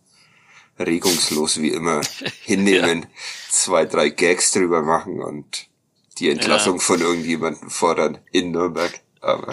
[0.79, 2.01] regungslos wie immer
[2.41, 3.07] hinnehmen, ja.
[3.51, 5.66] zwei, drei Gags drüber machen und
[6.19, 6.83] die Entlassung ja.
[6.83, 8.99] von irgendjemandem fordern in Nürnberg.
[9.21, 9.51] Aber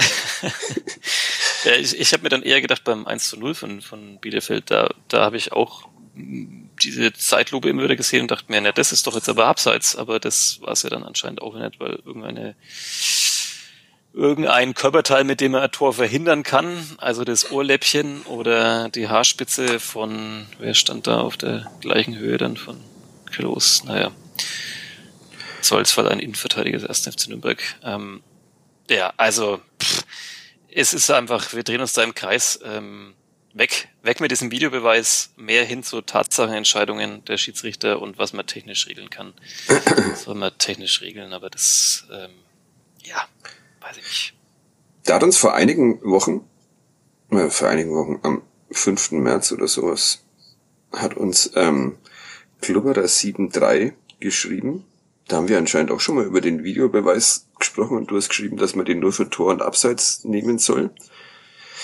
[1.65, 4.71] ja, ich, ich habe mir dann eher gedacht beim 1 zu 0 von, von Bielefeld,
[4.71, 8.93] da, da habe ich auch diese Zeitlupe immer wieder gesehen und dachte mir, na, das
[8.93, 11.99] ist doch jetzt aber abseits, aber das war es ja dann anscheinend auch nicht, weil
[12.05, 12.55] irgendeine
[14.13, 19.81] irgendein Körperteil, mit dem er ein Tor verhindern kann, also das Ohrläppchen oder die Haarspitze
[19.81, 22.77] von, wer stand da auf der gleichen Höhe dann von
[23.33, 24.13] Klos, naja,
[25.65, 27.15] Zollsfall ein Innenverteidiger des 1.
[27.15, 27.61] FC Nürnberg.
[27.83, 28.23] Ähm,
[28.89, 30.05] ja, also pff,
[30.71, 32.61] es ist einfach, wir drehen uns da im Kreis.
[32.65, 33.15] Ähm,
[33.55, 38.87] weg, weg mit diesem Videobeweis, mehr hin zu Tatsachenentscheidungen der Schiedsrichter und was man technisch
[38.89, 39.33] regeln kann.
[39.69, 42.31] Das soll man technisch regeln, aber das, ähm,
[43.05, 43.27] ja,
[43.81, 44.35] weiß ich nicht.
[45.05, 46.45] Da hat uns vor einigen Wochen,
[47.31, 49.13] äh, vor einigen Wochen, am 5.
[49.13, 50.25] März oder sowas,
[50.93, 51.99] hat uns ähm,
[52.61, 54.85] Klubberer 7.3 geschrieben.
[55.35, 58.57] Da haben wir anscheinend auch schon mal über den Videobeweis gesprochen und du hast geschrieben,
[58.57, 60.91] dass man den nur für Tor und Abseits nehmen soll.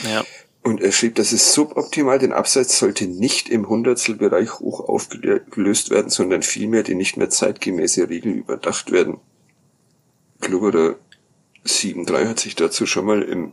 [0.09, 0.23] Ja.
[0.63, 6.11] Und er schrieb, das ist suboptimal, denn Abseits sollte nicht im Hundertstelbereich hoch aufgelöst werden,
[6.11, 9.19] sondern vielmehr die nicht mehr zeitgemäße Regel überdacht werden.
[10.41, 10.95] Klubberer
[11.67, 13.51] 7.3 hat sich dazu schon mal im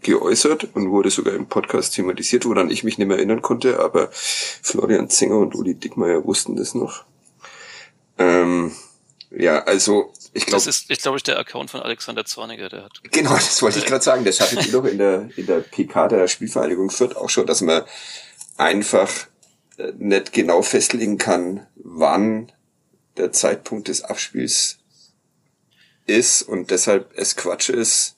[0.00, 4.10] geäußert und wurde sogar im Podcast thematisiert, woran ich mich nicht mehr erinnern konnte, aber
[4.12, 7.04] Florian Zenger und Uli Dickmeyer wussten das noch.
[8.16, 8.70] Ähm,
[9.30, 10.64] ja, also ich glaube.
[10.64, 13.00] Das ist, ich glaube, der Account von Alexander Zorniger, der hat.
[13.10, 14.24] Genau, das wollte ich gerade sagen.
[14.24, 17.60] Das hattet ihr doch in der, in der PK der Spielvereinigung Fürth auch schon, dass
[17.60, 17.82] man
[18.56, 19.10] einfach
[19.76, 22.52] äh, nicht genau festlegen kann, wann
[23.16, 24.78] der Zeitpunkt des Abspiels
[26.06, 28.16] ist und deshalb es Quatsch ist.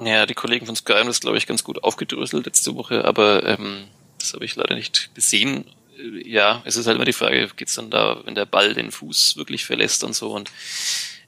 [0.00, 3.44] Ja, die Kollegen von Sky haben das, glaube ich, ganz gut aufgedröselt letzte Woche, aber
[3.44, 3.88] ähm,
[4.18, 5.64] das habe ich leider nicht gesehen.
[6.24, 9.36] Ja, es ist halt immer die Frage, geht's dann da, wenn der Ball den Fuß
[9.36, 10.50] wirklich verlässt und so und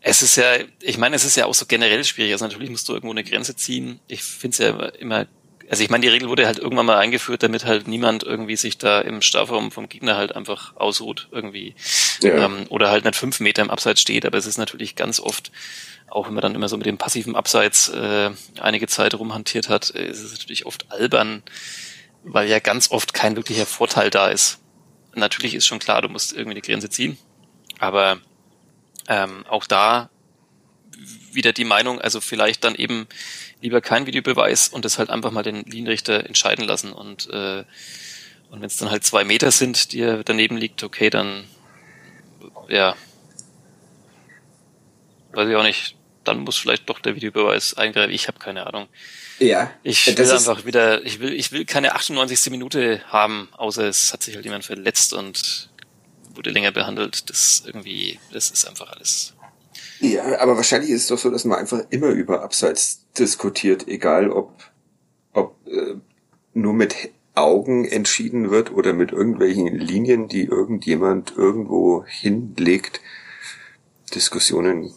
[0.00, 2.33] es ist ja, ich meine, es ist ja auch so generell schwierig.
[2.33, 4.00] Also natürlich musst du irgendwo eine Grenze ziehen.
[4.09, 5.26] Ich finde es ja immer,
[5.68, 8.78] also ich meine, die Regel wurde halt irgendwann mal eingeführt, damit halt niemand irgendwie sich
[8.78, 11.74] da im Strafraum vom Gegner halt einfach ausruht irgendwie.
[12.22, 12.46] Ja.
[12.46, 14.24] Ähm, oder halt nicht fünf Meter im Abseits steht.
[14.24, 15.52] Aber es ist natürlich ganz oft,
[16.09, 19.94] auch wenn man dann immer so mit dem passiven Abseits äh, einige Zeit rumhantiert hat,
[19.94, 21.42] äh, ist es natürlich oft albern,
[22.24, 24.60] weil ja ganz oft kein wirklicher Vorteil da ist.
[25.14, 27.18] Natürlich ist schon klar, du musst irgendwie die Grenze ziehen.
[27.79, 28.20] Aber
[29.09, 30.11] ähm, auch da
[31.33, 33.07] wieder die Meinung, also vielleicht dann eben
[33.61, 37.64] lieber kein Videobeweis und das halt einfach mal den Linienrichter entscheiden lassen und äh,
[38.51, 41.44] und wenn es dann halt zwei Meter sind, die er daneben liegt, okay, dann
[42.68, 42.96] ja,
[45.33, 48.12] weiß ich auch nicht, dann muss vielleicht doch der Videobeweis eingreifen.
[48.12, 48.88] Ich habe keine Ahnung.
[49.40, 49.70] Ja.
[49.83, 52.50] Ich will einfach wieder, ich will, ich will keine 98.
[52.50, 55.70] Minute haben, außer es hat sich halt jemand verletzt und
[56.35, 57.31] wurde länger behandelt.
[57.31, 59.35] Das irgendwie, das ist einfach alles.
[60.00, 64.31] Ja, aber wahrscheinlich ist es doch so, dass man einfach immer über Abseits diskutiert, egal
[64.31, 64.53] ob,
[65.33, 65.94] ob äh,
[66.53, 66.94] nur mit
[67.35, 73.00] Augen entschieden wird oder mit irgendwelchen Linien, die irgendjemand irgendwo hinlegt.
[74.14, 74.92] Diskussionen.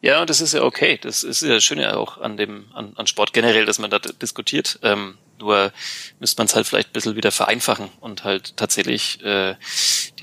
[0.00, 0.98] Ja, das ist ja okay.
[1.00, 3.98] Das ist ja schön ja auch an dem, an, an Sport generell, dass man da
[3.98, 4.78] diskutiert.
[4.82, 5.72] Ähm, nur
[6.20, 9.56] müsste man es halt vielleicht ein bisschen wieder vereinfachen und halt tatsächlich äh,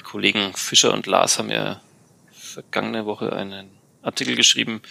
[0.03, 1.81] Kollegen Fischer und Lars haben ja
[2.31, 3.69] vergangene Woche einen
[4.01, 4.81] Artikel geschrieben,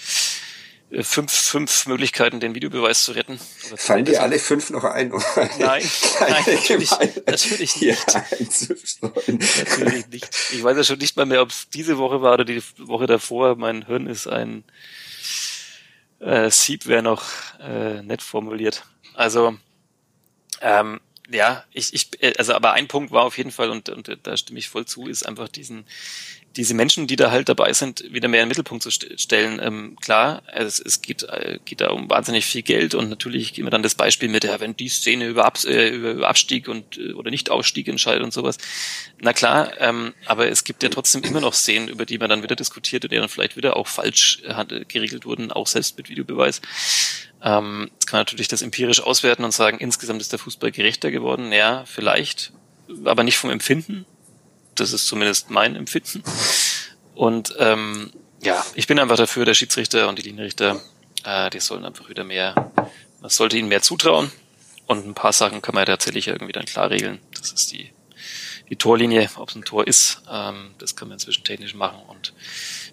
[1.02, 3.38] fünf, fünf Möglichkeiten, den Videobeweis zu retten.
[3.76, 5.12] Fallen dir alle fünf noch ein?
[5.12, 5.50] Um nein,
[6.20, 6.90] nein natürlich,
[7.26, 8.07] natürlich nicht.
[8.14, 10.28] natürlich nicht.
[10.52, 13.07] Ich weiß ja schon nicht mal mehr, ob es diese Woche war oder die Woche
[13.07, 13.57] davor.
[13.57, 14.64] Mein Hirn ist ein
[16.20, 17.24] äh, Sieb wäre noch
[17.61, 18.85] äh, nett formuliert.
[19.14, 19.57] Also
[20.61, 24.18] ähm, ja, ich, ich, äh, also aber ein Punkt war auf jeden Fall, und, und
[24.22, 25.87] da stimme ich voll zu, ist einfach diesen,
[26.56, 29.60] diese Menschen, die da halt dabei sind, wieder mehr in den Mittelpunkt zu stellen.
[29.60, 33.64] Ähm, klar, es, es geht, äh, geht da um wahnsinnig viel Geld und natürlich gehen
[33.64, 36.98] wir dann das Beispiel mit, ja, wenn die Szene über, Ab, äh, über Abstieg und
[36.98, 38.58] äh, oder nicht Ausstieg entscheidet und sowas.
[39.20, 42.42] Na klar, ähm, aber es gibt ja trotzdem immer noch Szenen, über die man dann
[42.42, 46.08] wieder diskutiert und die dann vielleicht wieder auch falsch äh, geregelt wurden, auch selbst mit
[46.08, 46.60] Videobeweis.
[47.44, 51.52] Ähm, jetzt kann natürlich das empirisch auswerten und sagen, insgesamt ist der Fußball gerechter geworden.
[51.52, 52.52] Ja, vielleicht,
[53.04, 54.07] aber nicht vom Empfinden
[54.74, 56.22] das ist zumindest mein Empfinden.
[57.14, 60.80] Und ähm, ja, ich bin einfach dafür, der Schiedsrichter und die Linienrichter,
[61.24, 62.72] äh, die sollen einfach wieder mehr,
[63.20, 64.30] man sollte ihnen mehr zutrauen.
[64.87, 67.18] Und ein paar Sachen kann man ja tatsächlich irgendwie dann klar regeln.
[67.35, 67.90] Das ist die,
[68.68, 72.00] die Torlinie, ob es ein Tor ist, ähm, das kann man inzwischen technisch machen.
[72.07, 72.35] Und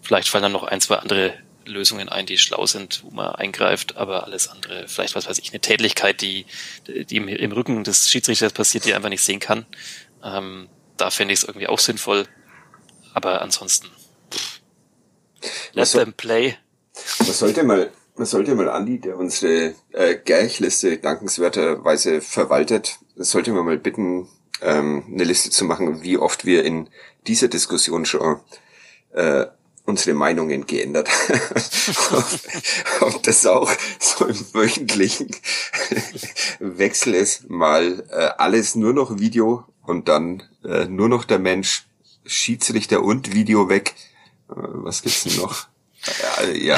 [0.02, 1.34] vielleicht fallen dann noch ein, zwei andere
[1.72, 5.52] Lösungen ein, die schlau sind, wo man eingreift, aber alles andere, vielleicht was weiß ich,
[5.52, 6.46] eine Tätigkeit, die,
[6.88, 9.66] die im, Rücken des Schiedsrichters passiert, die er einfach nicht sehen kann.
[10.24, 12.28] Ähm, da fände ich es irgendwie auch sinnvoll.
[13.14, 13.90] Aber ansonsten,
[15.74, 16.56] let so, them play.
[17.20, 23.66] Man sollte mal, man sollte mal Andi, der unsere äh, Gärchliste dankenswerterweise verwaltet, sollte man
[23.66, 24.30] mal bitten,
[24.62, 26.90] ähm, eine Liste zu machen, wie oft wir in
[27.28, 28.40] dieser Diskussion schon
[29.14, 29.48] äh,
[29.86, 31.10] unsere Meinungen geändert.
[33.02, 35.36] und das auch so im wöchentlichen
[36.60, 41.86] Wechsel ist, mal äh, alles nur noch Video und dann äh, nur noch der Mensch,
[42.26, 43.96] Schiedsrichter und Video weg.
[44.50, 45.68] Äh, was gibt's denn noch?
[46.42, 46.78] Äh, ja.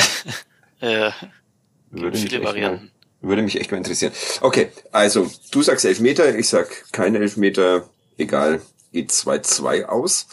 [0.80, 1.14] Ja.
[1.92, 2.92] Würde mich, viele echt mal, Varianten.
[3.22, 4.14] würde mich echt mal interessieren.
[4.42, 7.88] Okay, also du sagst Elfmeter, ich sag keine Elfmeter,
[8.18, 8.62] egal,
[8.92, 10.28] geht 2-2 aus.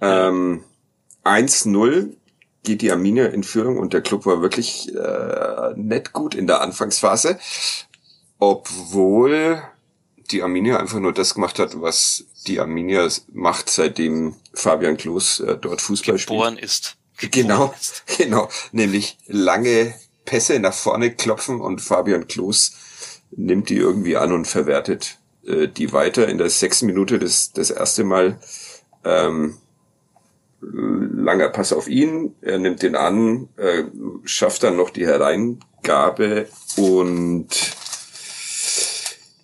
[0.00, 0.62] Ähm,
[1.24, 2.16] 1-0
[2.62, 6.60] geht die Arminia in Führung und der Club war wirklich äh, nett gut in der
[6.60, 7.38] Anfangsphase,
[8.38, 9.62] obwohl
[10.30, 15.56] die Arminia einfach nur das gemacht hat, was die Arminia macht, seitdem Fabian Klos äh,
[15.56, 16.38] dort Fußball spielt.
[16.38, 16.96] Geboren ist.
[17.30, 17.74] Genau,
[18.18, 18.48] genau.
[18.72, 22.72] Nämlich lange Pässe nach vorne klopfen und Fabian Klos
[23.32, 26.28] nimmt die irgendwie an und verwertet äh, die weiter.
[26.28, 28.38] In der sechsten Minute das, das erste Mal
[29.04, 29.58] ähm,
[30.62, 32.34] langer Pass auf ihn.
[32.40, 33.84] Er nimmt den an, äh,
[34.24, 37.48] schafft dann noch die Hereingabe und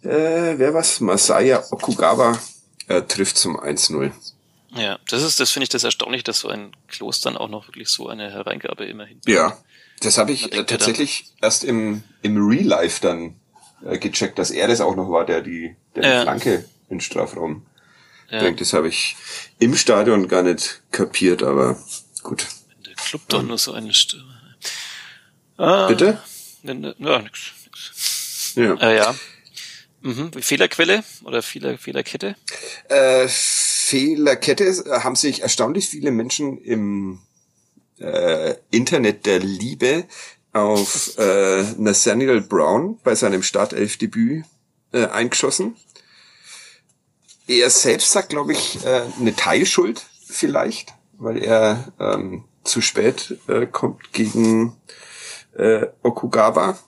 [0.03, 1.01] äh, wer was?
[1.01, 2.39] Masaya Okugawa
[2.87, 4.13] äh, trifft zum 1-0.
[4.71, 7.67] Ja, das ist, das finde ich das erstaunlich, dass so ein Kloster dann auch noch
[7.69, 9.21] wirklich so eine Hereingabe immerhin.
[9.27, 9.57] Ja,
[10.01, 13.37] das habe ich äh, tatsächlich erst im, im Real Life dann
[13.85, 16.23] äh, gecheckt, dass er das auch noch war, der die, der die Ja.
[16.23, 17.67] Flanke in Strafraum
[18.31, 18.61] Ja, bringt.
[18.61, 19.17] Das habe ich
[19.59, 21.83] im Stadion gar nicht kapiert, aber
[22.23, 22.47] gut.
[22.87, 24.39] der Club doch nur so eine Stürmer.
[25.57, 26.23] Ah, Bitte?
[26.63, 28.53] Ne, ne, ja, nix, nix.
[28.55, 28.75] Ja.
[28.75, 29.15] Äh, ja.
[30.01, 30.33] Mhm.
[30.33, 32.37] Fehlerquelle oder Fehler, Fehlerkette?
[32.89, 37.21] Äh, Fehlerkette äh, haben sich erstaunlich viele Menschen im
[37.99, 40.05] äh, Internet der Liebe
[40.53, 44.45] auf äh, Nathaniel Brown bei seinem Startelfdebüt
[44.93, 45.77] äh, eingeschossen.
[47.49, 53.67] Er selbst sagt, glaube ich, äh, eine Teilschuld vielleicht, weil er ähm, zu spät äh,
[53.67, 54.77] kommt gegen
[55.57, 56.79] äh, Okugawa.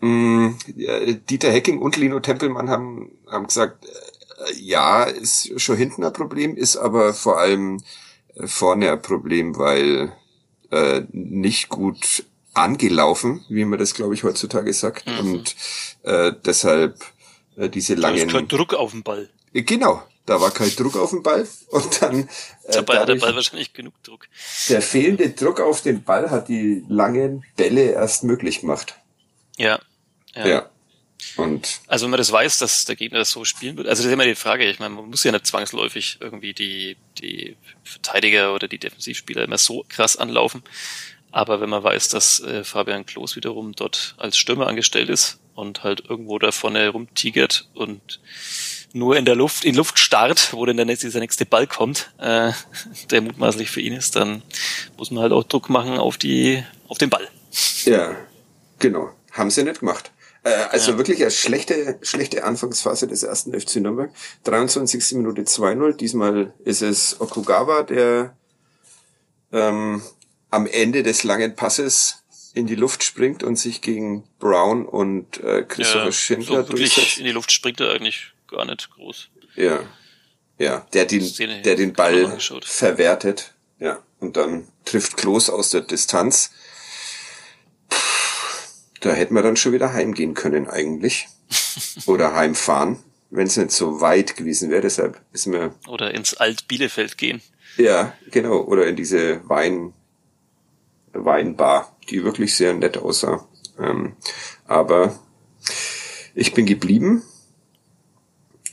[0.00, 6.02] Mm, äh, Dieter Hecking und Lino Tempelmann haben, haben gesagt, äh, ja, ist schon hinten
[6.02, 7.82] ein Problem, ist aber vor allem
[8.34, 10.12] äh, vorne ein Problem, weil
[10.70, 15.06] äh, nicht gut angelaufen, wie man das, glaube ich, heutzutage sagt.
[15.06, 15.54] Und
[16.02, 17.04] äh, deshalb
[17.56, 18.30] äh, diese Da ist langen...
[18.30, 19.28] kein Druck auf den Ball.
[19.52, 21.46] Genau, da war kein Druck auf den Ball.
[21.68, 22.22] Und dann...
[22.22, 22.26] Äh,
[22.72, 24.26] Dabei hat der dadurch- Ball wahrscheinlich genug Druck.
[24.68, 28.94] der fehlende Druck auf den Ball hat die langen Bälle erst möglich gemacht.
[29.56, 29.80] Ja.
[30.34, 30.46] Ja.
[30.46, 30.70] Ja.
[31.36, 34.06] Und Also wenn man das weiß, dass der Gegner das so spielen wird, also das
[34.06, 38.54] ist immer die Frage, ich meine, man muss ja nicht zwangsläufig irgendwie die, die Verteidiger
[38.54, 40.62] oder die Defensivspieler immer so krass anlaufen.
[41.32, 45.82] Aber wenn man weiß, dass äh, Fabian Klos wiederum dort als Stürmer angestellt ist und
[45.82, 48.20] halt irgendwo da vorne rumtigert und
[48.92, 52.10] nur in der Luft, in Luft starrt, wo denn der nächste, dieser nächste Ball kommt,
[52.18, 52.52] äh,
[53.10, 54.42] der mutmaßlich für ihn ist, dann
[54.96, 57.28] muss man halt auch Druck machen auf die, auf den Ball.
[57.84, 58.16] ja,
[58.78, 59.10] genau.
[59.32, 60.10] Haben sie nicht gemacht.
[60.42, 60.98] Äh, also Ja.
[60.98, 64.10] wirklich eine schlechte, schlechte Anfangsphase des ersten FC Nürnberg.
[64.44, 65.12] 23.
[65.16, 65.92] Minute 2-0.
[65.92, 68.36] Diesmal ist es Okugawa, der
[69.52, 70.02] ähm,
[70.50, 72.24] am Ende des langen Passes
[72.54, 77.18] in die Luft springt und sich gegen Brown und äh, Christopher Schindler so wirklich durchsetzt.
[77.18, 79.28] in die Luft springt er eigentlich gar nicht groß.
[79.56, 79.80] Ja.
[80.58, 83.54] Ja, der den, Szene der den Ball verwertet.
[83.78, 84.02] Ja.
[84.18, 86.50] Und dann trifft Klos aus der Distanz.
[89.00, 91.28] Da hätten wir dann schon wieder heimgehen können eigentlich.
[92.06, 92.98] Oder heimfahren,
[93.30, 94.82] wenn es nicht so weit gewesen wäre.
[94.82, 97.40] Deshalb ist mir, Oder ins Alt-Bielefeld gehen.
[97.76, 98.62] ja, genau.
[98.62, 99.94] Oder in diese Wein,
[101.12, 103.46] Weinbar, die wirklich sehr nett aussah.
[103.78, 104.16] Ähm,
[104.66, 105.18] aber
[106.34, 107.22] ich bin geblieben.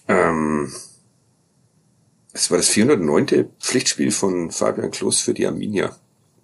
[0.07, 0.71] Ähm,
[2.33, 3.49] es war das 409.
[3.59, 5.95] Pflichtspiel von Fabian Klos für die Arminia.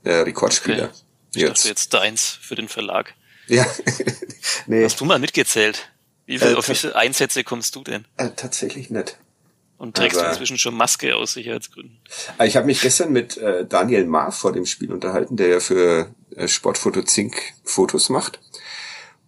[0.03, 0.85] Äh, Rekordspieler.
[0.85, 0.95] Okay.
[1.35, 3.13] Ich dachte jetzt deins für den Verlag.
[3.47, 3.65] Ja.
[4.67, 5.89] nee, Hast du mal mitgezählt?
[6.25, 8.05] Wie viel, Äh, auf wie viele Einsätze kommst du denn?
[8.17, 9.17] äh, tatsächlich nicht.
[9.77, 11.99] Und trägst du aber- inzwischen schon Maske aus Sicherheitsgründen?
[12.37, 15.59] Ah, Ich habe mich gestern mit äh, Daniel Maar vor dem Spiel unterhalten, der ja
[15.59, 18.39] für äh, Sportfoto Zink Fotos macht.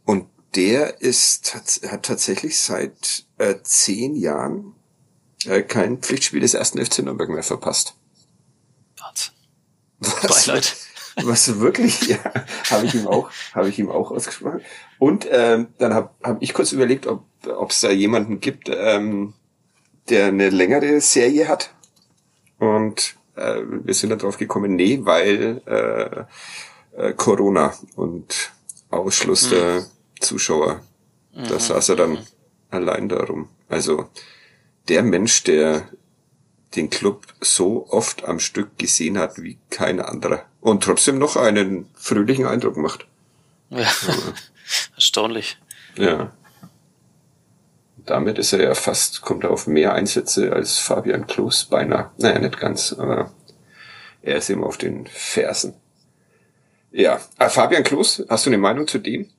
[0.06, 4.76] Und der ist hat tatsächlich seit äh, zehn Jahren
[5.46, 7.96] äh, kein Pflichtspiel des ersten FC Nürnberg mehr verpasst.
[9.00, 9.34] Wahnsinn.
[10.00, 10.76] Was, Beileid.
[11.24, 12.18] was wirklich, ja,
[12.70, 14.62] habe ich ihm auch, habe ich ihm auch ausgesprochen.
[15.00, 19.34] Und ähm, dann habe hab ich kurz überlegt, ob es da jemanden gibt, ähm,
[20.10, 21.74] der eine längere Serie hat.
[22.60, 26.26] Und äh, wir sind darauf gekommen, nee, weil äh,
[27.02, 28.52] äh, Corona und
[28.90, 29.86] Ausschluss der
[30.24, 30.82] Zuschauer.
[31.34, 32.18] Da saß er dann
[32.70, 33.50] allein darum.
[33.70, 34.10] Also
[34.88, 35.88] der Mensch, der
[36.76, 41.90] den Club so oft am Stück gesehen hat wie kein anderer und trotzdem noch einen
[41.94, 43.06] fröhlichen Eindruck macht.
[43.70, 43.88] Ja,
[44.96, 45.58] erstaunlich.
[45.96, 46.32] Ja.
[48.06, 52.12] Damit ist er ja fast, kommt er auf mehr Einsätze als Fabian Klos beinahe.
[52.18, 53.32] Naja, nicht ganz, aber
[54.22, 55.76] er ist immer auf den Fersen.
[56.92, 59.30] Ja, äh, Fabian Klos, hast du eine Meinung zu dem?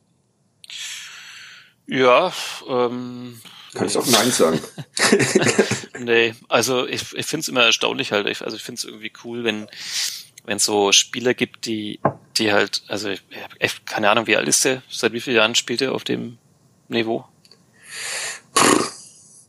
[1.87, 2.33] Ja,
[2.69, 3.41] ähm,
[3.75, 4.61] Kannst auch Nein sagen.
[5.99, 8.29] nee, also ich, ich finde es immer erstaunlich halt.
[8.29, 9.69] Ich, also ich finde es irgendwie cool, wenn
[10.45, 12.01] wenn so Spieler gibt, die
[12.37, 13.23] die halt, also ich,
[13.59, 14.83] ich, keine Ahnung, wie alt ist der?
[14.89, 16.39] Seit wie vielen Jahren spielt er auf dem
[16.89, 17.27] Niveau?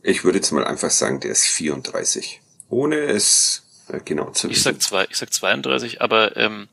[0.02, 2.40] Ich würde jetzt mal einfach sagen, der ist 34.
[2.68, 4.56] Ohne es äh, genau zu wissen.
[4.56, 6.68] Ich sag zwei, ich sag 32, aber ähm,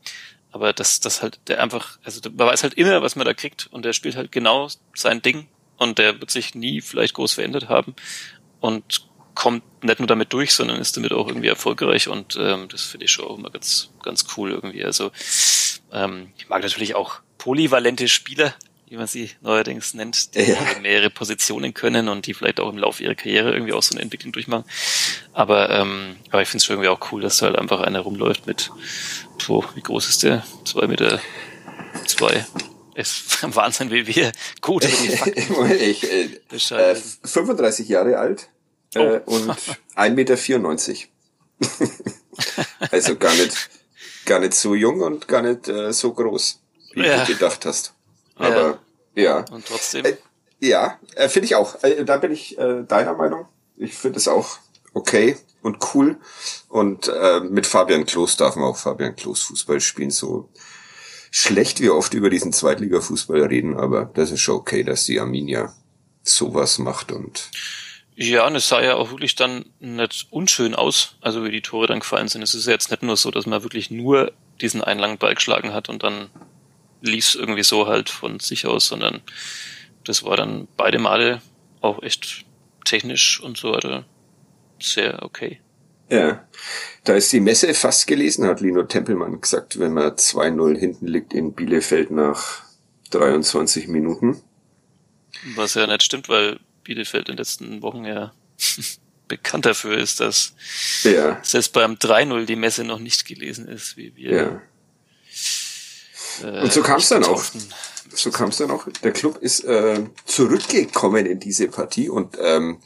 [0.51, 3.67] aber das das halt der einfach, also man weiß halt immer, was man da kriegt
[3.67, 5.47] und der spielt halt genau sein Ding
[5.77, 7.95] und der wird sich nie vielleicht groß verändert haben
[8.59, 12.83] und kommt nicht nur damit durch, sondern ist damit auch irgendwie erfolgreich und ähm, das
[12.83, 14.85] finde ich schon auch immer ganz, ganz cool irgendwie.
[14.85, 15.11] Also
[15.91, 18.53] ähm, ich mag natürlich auch polyvalente Spieler,
[18.87, 20.57] wie man sie neuerdings nennt, die ja.
[20.81, 24.03] mehrere Positionen können und die vielleicht auch im Laufe ihrer Karriere irgendwie auch so eine
[24.03, 24.65] Entwicklung durchmachen.
[25.33, 28.01] Aber, ähm, aber ich finde es schon irgendwie auch cool, dass da halt einfach einer
[28.01, 28.71] rumläuft mit,
[29.47, 30.45] boah, wie groß ist der?
[30.63, 31.19] Zwei Meter
[32.05, 32.45] zwei
[32.95, 34.31] ist Wahnsinn, wie wir
[34.61, 38.49] gut über die Fakten ich, äh, äh, 35 Jahre alt
[38.95, 39.35] äh, oh.
[39.35, 39.49] und
[39.95, 41.09] 1,94 Meter.
[42.91, 43.69] also gar nicht,
[44.25, 46.59] gar nicht so jung und gar nicht äh, so groß,
[46.93, 47.23] wie ja.
[47.23, 47.93] du gedacht hast.
[48.35, 48.79] Aber
[49.15, 49.23] ja.
[49.23, 49.45] ja.
[49.51, 50.05] Und trotzdem.
[50.05, 50.17] Äh,
[50.59, 51.83] ja, äh, finde ich auch.
[51.83, 53.47] Äh, da bin ich äh, deiner Meinung.
[53.77, 54.57] Ich finde es auch
[54.93, 56.17] okay und cool.
[56.69, 60.11] Und äh, mit Fabian Klos darf man auch Fabian Klos Fußball spielen.
[60.11, 60.49] So
[61.35, 65.73] schlecht wir oft über diesen Zweitliga-Fußball reden, aber das ist schon okay, dass die Arminia
[66.21, 67.49] sowas macht und
[68.15, 71.87] ja, und es sah ja auch wirklich dann nicht unschön aus, also wie die Tore
[71.87, 72.43] dann gefallen sind.
[72.43, 74.31] Es ist ja jetzt nicht nur so, dass man wirklich nur
[74.61, 76.29] diesen einen langen Ball geschlagen hat und dann
[77.01, 79.21] lief es irgendwie so halt von sich aus, sondern
[80.03, 81.41] das war dann beide Male
[81.81, 82.45] auch echt
[82.85, 84.05] technisch und so weiter
[84.79, 85.59] sehr okay.
[86.13, 86.47] Ja,
[87.05, 91.33] da ist die Messe fast gelesen, hat Lino Tempelmann gesagt, wenn man 2-0 hinten liegt
[91.33, 92.61] in Bielefeld nach
[93.09, 94.39] 23 Minuten.
[95.55, 98.31] Was ja nicht stimmt, weil Bielefeld in den letzten Wochen ja
[99.27, 100.53] bekannt dafür ist, dass
[101.01, 101.39] ja.
[101.43, 104.31] selbst beim 3-0 die Messe noch nicht gelesen ist, wie wir.
[104.31, 104.61] Ja.
[106.47, 107.43] Äh, Und so kam es dann auch.
[108.13, 108.87] So kam es dann auch.
[109.01, 112.83] Der Club ist äh, zurückgekommen in diese Partie und ähm,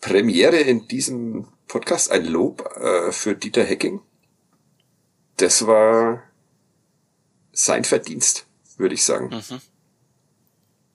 [0.00, 4.00] Premiere in diesem Podcast, ein Lob äh, für Dieter Hecking.
[5.36, 6.22] Das war
[7.52, 8.46] sein Verdienst,
[8.76, 9.28] würde ich sagen.
[9.28, 9.60] Mhm.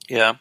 [0.08, 0.40] Ja.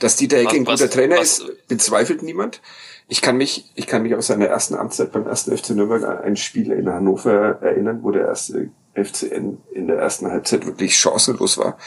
[0.00, 2.60] Dass Dieter Hecking ein guter Trainer was, ist, bezweifelt niemand.
[3.08, 6.18] Ich kann mich, ich kann mich aus seiner ersten Amtszeit beim ersten FC Nürnberg an
[6.18, 11.58] ein Spiel in Hannover erinnern, wo der erste FCN in der ersten Halbzeit wirklich chancenlos
[11.58, 11.78] war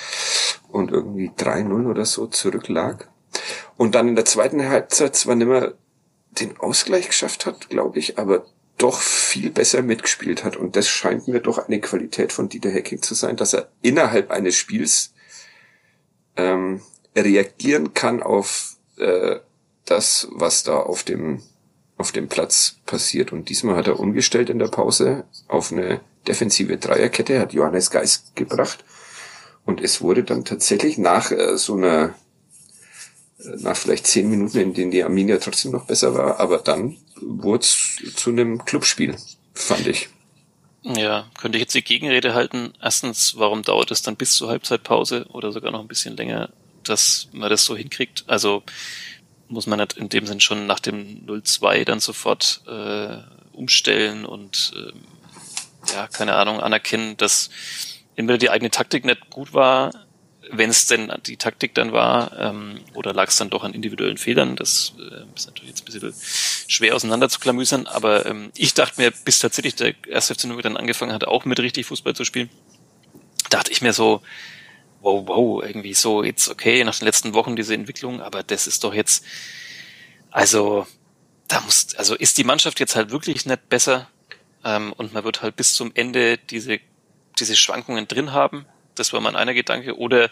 [0.69, 3.09] und irgendwie 3-0 oder so zurücklag.
[3.77, 5.73] Und dann in der zweiten Halbzeit zwar nicht mehr
[6.39, 8.45] den Ausgleich geschafft hat, glaube ich, aber
[8.77, 10.55] doch viel besser mitgespielt hat.
[10.55, 14.31] Und das scheint mir doch eine Qualität von Dieter Hecking zu sein, dass er innerhalb
[14.31, 15.13] eines Spiels
[16.35, 16.81] ähm,
[17.15, 19.37] reagieren kann auf äh,
[19.85, 21.41] das, was da auf dem
[21.97, 23.31] auf dem Platz passiert.
[23.31, 28.35] Und diesmal hat er umgestellt in der Pause auf eine defensive Dreierkette, hat Johannes Geist
[28.35, 28.85] gebracht.
[29.65, 32.13] Und es wurde dann tatsächlich nach äh, so einer
[33.59, 37.63] nach vielleicht zehn Minuten, in denen die Arminia trotzdem noch besser war, aber dann wurde
[37.63, 39.15] es zu einem Clubspiel,
[39.53, 40.09] fand ich.
[40.83, 42.73] Ja, könnte ich jetzt die Gegenrede halten.
[42.81, 46.49] Erstens, warum dauert es dann bis zur Halbzeitpause oder sogar noch ein bisschen länger,
[46.83, 48.23] dass man das so hinkriegt?
[48.27, 48.63] Also
[49.49, 53.17] muss man in dem Sinn schon nach dem 0-2 dann sofort äh,
[53.53, 57.49] umstellen und äh, ja, keine Ahnung, anerkennen, dass
[58.15, 59.91] entweder die eigene Taktik nicht gut war,
[60.51, 64.17] wenn es denn die Taktik dann war, ähm, oder lag es dann doch an individuellen
[64.17, 66.13] Fehlern, das äh, ist natürlich jetzt ein bisschen
[66.67, 70.63] schwer auseinander zu klamüsern, aber ähm, ich dachte mir, bis tatsächlich der erste FC Nürnberg
[70.63, 72.49] dann angefangen hat, auch mit richtig Fußball zu spielen,
[73.49, 74.21] dachte ich mir so,
[75.01, 78.83] wow, wow, irgendwie so jetzt okay, nach den letzten Wochen diese Entwicklung, aber das ist
[78.83, 79.23] doch jetzt,
[80.31, 80.87] also
[81.47, 84.09] da muss, also ist die Mannschaft jetzt halt wirklich nicht besser
[84.63, 86.79] ähm, und man wird halt bis zum Ende diese
[87.39, 88.65] diese Schwankungen drin haben
[88.99, 89.97] das war mein einer Gedanke.
[89.97, 90.29] Oder,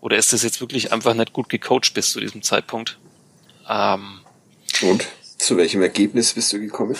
[0.00, 2.98] oder ist das jetzt wirklich einfach nicht gut gecoacht bis zu diesem Zeitpunkt?
[3.68, 4.20] Ähm,
[4.82, 5.06] Und
[5.38, 6.96] zu welchem Ergebnis bist du gekommen?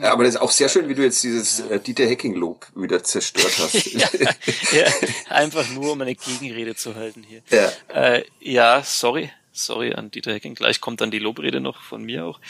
[0.00, 3.02] Ja, aber das ist auch sehr schön, wie du jetzt dieses äh, Dieter Hacking-Lob wieder
[3.02, 3.86] zerstört hast.
[3.92, 4.08] ja,
[4.72, 4.86] ja,
[5.28, 7.42] einfach nur, um eine Gegenrede zu halten hier.
[7.50, 9.30] Ja, äh, ja sorry.
[9.56, 10.56] Sorry an Dieter Hecking.
[10.56, 12.40] Gleich kommt dann die Lobrede noch von mir auch.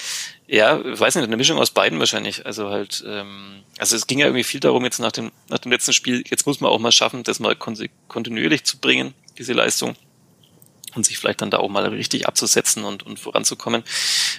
[0.46, 2.46] Ja, weiß nicht, eine Mischung aus beiden wahrscheinlich.
[2.46, 5.70] Also halt, ähm, also es ging ja irgendwie viel darum, jetzt nach dem, nach dem
[5.70, 9.96] letzten Spiel, jetzt muss man auch mal schaffen, das mal kontinuierlich zu bringen, diese Leistung
[10.94, 13.84] und sich vielleicht dann da auch mal richtig abzusetzen und, und voranzukommen.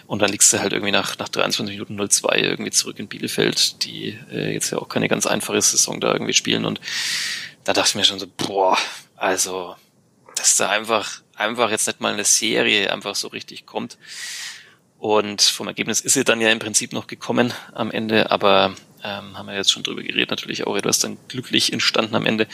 [0.08, 3.84] Und dann liegst du halt irgendwie nach, nach 23 Minuten 02 irgendwie zurück in Bielefeld,
[3.84, 6.66] die äh, jetzt ja auch keine ganz einfache Saison da irgendwie spielen.
[6.66, 6.80] Und
[7.64, 8.78] da dachte ich mir schon so, boah,
[9.16, 9.76] also,
[10.36, 13.98] dass da einfach, einfach jetzt nicht mal eine Serie einfach so richtig kommt.
[14.98, 19.38] Und vom Ergebnis ist sie dann ja im Prinzip noch gekommen am Ende, aber ähm,
[19.38, 22.48] haben wir jetzt schon drüber geredet, natürlich auch etwas dann glücklich entstanden am Ende.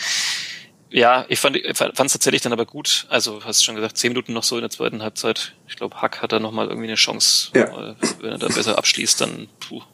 [0.89, 3.05] Ja, ich fand es tatsächlich dann aber gut.
[3.07, 5.53] Also hast du schon gesagt, zehn Minuten noch so in der zweiten Halbzeit.
[5.69, 7.51] Ich glaube, Hack hat da nochmal irgendwie eine Chance.
[7.55, 7.91] Ja.
[7.91, 9.47] Äh, wenn er da besser abschließt, dann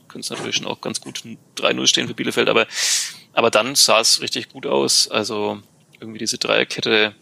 [0.07, 1.21] könnte es natürlich schon auch ganz gut
[1.57, 2.49] 3-0 stehen für Bielefeld.
[2.49, 2.65] Aber,
[3.33, 5.07] aber dann sah es richtig gut aus.
[5.07, 5.61] Also
[5.99, 7.13] irgendwie diese Dreierkette,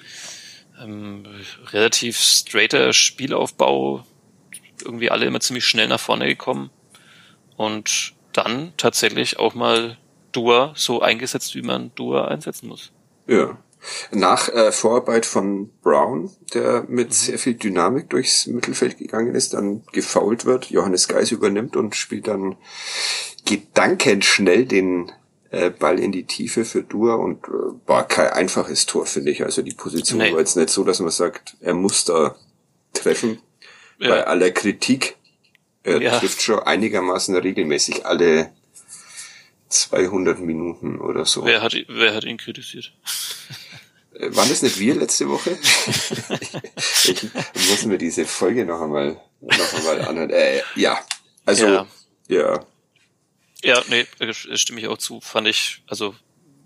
[0.81, 1.25] ähm,
[1.71, 4.03] relativ straighter Spielaufbau,
[4.83, 6.69] irgendwie alle immer ziemlich schnell nach vorne gekommen.
[7.57, 9.97] Und dann tatsächlich auch mal
[10.31, 12.91] Dua so eingesetzt, wie man Dua einsetzen muss.
[13.27, 13.57] Ja.
[14.11, 17.13] Nach äh, Vorarbeit von Brown, der mit mhm.
[17.13, 22.27] sehr viel Dynamik durchs Mittelfeld gegangen ist, dann gefault wird, Johannes Geis übernimmt und spielt
[22.27, 22.55] dann
[23.45, 25.11] gedankenschnell den
[25.51, 27.51] äh, Ball in die Tiefe für Dur und äh,
[27.85, 29.43] war kein einfaches Tor, finde ich.
[29.43, 30.31] Also die Position nee.
[30.31, 32.35] war jetzt nicht so, dass man sagt, er muss da
[32.93, 33.39] treffen.
[33.99, 34.09] Ja.
[34.09, 35.17] Bei aller Kritik.
[35.83, 36.17] Er ja.
[36.19, 38.51] trifft schon einigermaßen regelmäßig alle
[39.69, 41.45] 200 Minuten oder so.
[41.45, 42.91] Wer hat, wer hat ihn kritisiert?
[44.13, 45.57] Äh, waren das nicht wir letzte Woche?
[47.03, 47.23] ich,
[47.53, 50.29] ich muss mir diese Folge noch einmal, noch einmal anhören.
[50.31, 50.99] Äh, ja,
[51.45, 51.87] also, ja.
[52.27, 52.65] ja.
[53.65, 55.19] Ja, nee, stimme ich auch zu.
[55.21, 56.13] Fand ich, also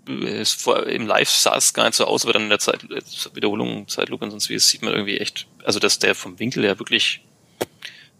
[0.06, 2.82] es vor, im Live sah es gar nicht so aus, aber dann in der Zeit,
[3.34, 6.62] Wiederholung, Zeitlupe und sonst wie, es sieht man irgendwie echt, also dass der vom Winkel
[6.62, 7.24] ja wirklich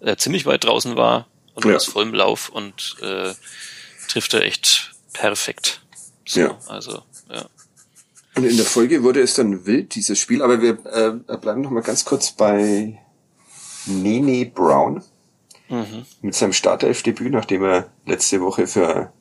[0.01, 1.77] äh, ziemlich weit draußen war und ja.
[1.77, 3.35] aus vollem Lauf und äh,
[4.09, 5.83] trifft er echt perfekt.
[6.27, 6.59] So, ja.
[6.69, 7.47] Also, ja.
[8.37, 11.71] Und in der Folge wurde es dann wild, dieses Spiel, aber wir äh, bleiben noch
[11.71, 12.99] mal ganz kurz bei
[13.85, 15.03] Nene Brown
[15.71, 16.05] mhm.
[16.21, 19.13] mit seinem Startelfdebüt, nachdem er letzte Woche für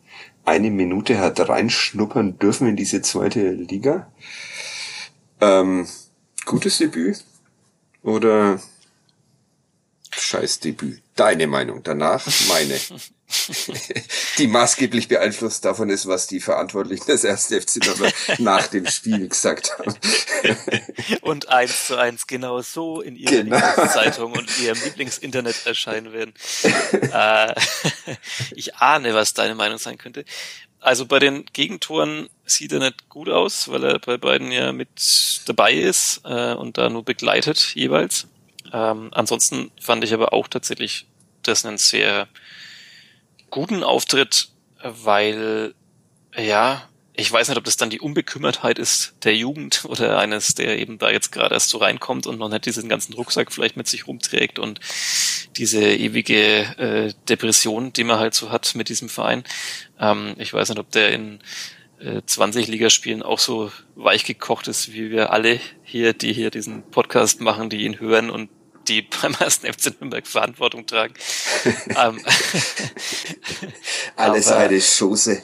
[0.45, 4.12] eine Minute hat reinschnuppern dürfen in diese zweite Liga.
[5.39, 5.88] Ähm,
[6.45, 7.24] gutes Debüt
[8.02, 8.60] oder
[10.12, 11.02] scheiß Debüt?
[11.20, 11.84] Deine Meinung.
[11.84, 12.80] Danach meine.
[14.38, 17.47] die maßgeblich beeinflusst davon ist, was die Verantwortlichen des 1.
[17.47, 19.93] FC nach dem Spiel gesagt haben.
[21.22, 23.57] und eins zu eins genau so in ihrer genau.
[23.57, 26.34] Lieblingszeitung und ihrem Lieblingsinternet erscheinen werden.
[26.93, 27.53] äh,
[28.55, 30.24] ich ahne, was deine Meinung sein könnte.
[30.80, 35.41] Also bei den Gegentoren sieht er nicht gut aus, weil er bei beiden ja mit
[35.47, 38.28] dabei ist äh, und da nur begleitet jeweils.
[38.74, 41.07] Ähm, ansonsten fand ich aber auch tatsächlich
[41.43, 42.28] das einen sehr
[43.49, 44.49] guten Auftritt,
[44.82, 45.74] weil,
[46.36, 46.89] ja,
[47.20, 50.97] ich weiß nicht, ob das dann die Unbekümmertheit ist der Jugend oder eines, der eben
[50.97, 54.07] da jetzt gerade erst so reinkommt und noch nicht diesen ganzen Rucksack vielleicht mit sich
[54.07, 54.80] rumträgt und
[55.57, 59.43] diese ewige äh, Depression, die man halt so hat mit diesem Verein.
[59.99, 61.39] Ähm, ich weiß nicht, ob der in
[61.99, 66.84] äh, 20 Ligaspielen auch so weich gekocht ist, wie wir alle hier, die hier diesen
[66.84, 68.49] Podcast machen, die ihn hören und
[68.90, 71.14] die beim ersten FC Nürnberg Verantwortung tragen.
[71.90, 72.20] ähm,
[74.16, 75.44] Alles aber, eine Schoße.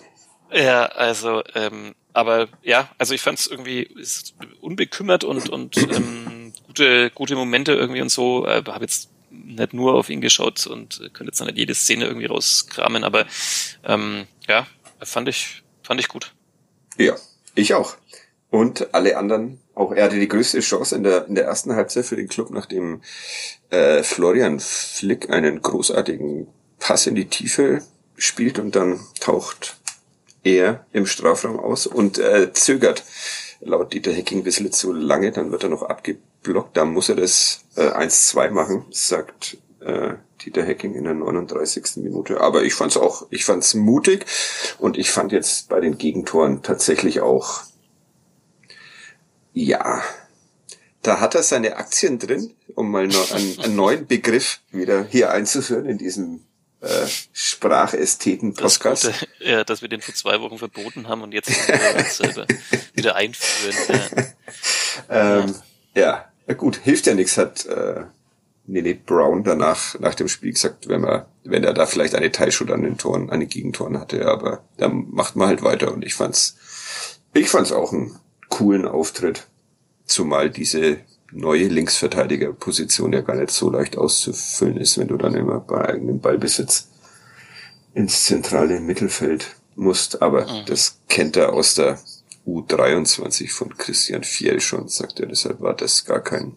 [0.52, 6.54] Ja, also, ähm, aber ja, also ich fand es irgendwie ist unbekümmert und und ähm,
[6.68, 8.46] gute gute Momente irgendwie und so.
[8.46, 12.28] Äh, habe jetzt nicht nur auf ihn geschaut und könnte jetzt nicht jede Szene irgendwie
[12.28, 13.26] rauskramen, aber
[13.84, 14.66] ähm, ja,
[15.02, 16.34] fand ich fand ich gut.
[16.98, 17.16] Ja,
[17.54, 17.98] ich auch.
[18.50, 22.06] Und alle anderen auch er hatte die größte Chance in der, in der ersten Halbzeit
[22.06, 23.02] für den Club, nachdem
[23.70, 26.48] äh, Florian Flick einen großartigen
[26.80, 27.82] Pass in die Tiefe
[28.18, 29.78] spielt und dann taucht
[30.44, 33.04] er im Strafraum aus und äh, zögert
[33.60, 37.16] laut Dieter Hecking ein bisschen zu lange, dann wird er noch abgeblockt, da muss er
[37.16, 41.98] das äh, 1-2 machen, sagt äh, Dieter Hecking in der 39.
[41.98, 42.40] Minute.
[42.42, 44.26] Aber ich fand's auch, ich fand's mutig
[44.78, 47.64] und ich fand jetzt bei den Gegentoren tatsächlich auch
[49.56, 50.04] ja,
[51.02, 55.86] da hat er seine Aktien drin, um mal einen, einen neuen Begriff wieder hier einzuführen
[55.86, 56.42] in diesem
[56.82, 59.06] äh, Sprachästheten-Podcast.
[59.06, 61.50] Das ja, dass wir den vor zwei Wochen verboten haben und jetzt
[62.18, 62.46] selber
[62.94, 63.76] wieder einführen.
[65.10, 65.40] Ja.
[65.40, 65.56] Ähm,
[65.96, 66.26] ja.
[66.48, 68.04] ja, gut, hilft ja nichts, hat äh,
[68.68, 72.72] Nene Brown danach nach dem Spiel gesagt, wenn man, wenn er da vielleicht eine Teilschuld
[72.72, 76.16] an den Toren, an den Gegentoren hatte, aber dann macht man halt weiter und ich
[76.16, 76.58] fand's,
[77.34, 78.20] ich fand's auch ein
[78.56, 79.48] coolen Auftritt.
[80.06, 81.00] Zumal diese
[81.34, 86.22] neue Linksverteidigerposition ja gar nicht so leicht auszufüllen ist, wenn du dann immer bei eigenem
[86.22, 86.88] Ballbesitz
[87.94, 90.22] ins zentrale Mittelfeld musst.
[90.22, 90.66] Aber mhm.
[90.68, 92.00] das kennt er aus der
[92.48, 95.26] U23 von Christian Fiel schon, sagt er.
[95.26, 96.56] Deshalb war das gar kein,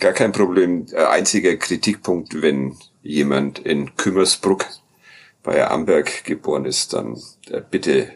[0.00, 0.86] gar kein Problem.
[0.90, 4.66] Äh, einziger Kritikpunkt, wenn jemand in Kümmersbruck
[5.44, 8.10] bei Amberg geboren ist, dann äh, bitte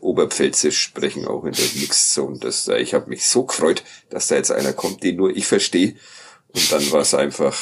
[0.00, 2.38] Oberpfälzisch sprechen, auch in der Mixzone.
[2.38, 5.46] Das, äh, ich habe mich so gefreut, dass da jetzt einer kommt, den nur ich
[5.46, 5.96] verstehe.
[6.48, 7.56] Und dann war es einfach,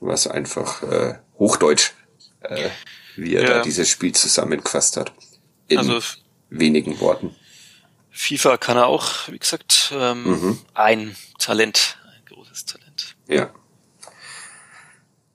[0.00, 1.92] war es einfach äh, Hochdeutsch,
[2.40, 2.70] äh,
[3.16, 3.48] wie er ja.
[3.48, 5.12] da dieses Spiel zusammengefasst hat.
[5.68, 6.00] In also
[6.48, 7.36] wenigen Worten.
[8.10, 10.58] FIFA kann er auch, wie gesagt, ähm, mhm.
[10.74, 13.16] ein Talent, ein großes Talent.
[13.28, 13.50] Ja.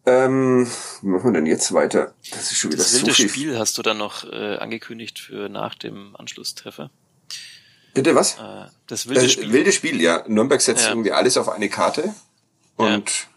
[0.05, 0.69] Ähm,
[1.01, 2.13] wie machen wir denn jetzt weiter?
[2.31, 3.29] Das ist schon wieder das so wilde viel.
[3.29, 6.89] Spiel hast du dann noch äh, angekündigt für nach dem Anschlusstreffer.
[7.93, 8.35] Bitte was?
[8.35, 9.53] Äh, das wilde das Spiel.
[9.53, 10.23] Wilde Spiel, ja.
[10.27, 10.89] Nürnberg setzt ja.
[10.89, 12.13] irgendwie alles auf eine Karte
[12.75, 13.27] und ja.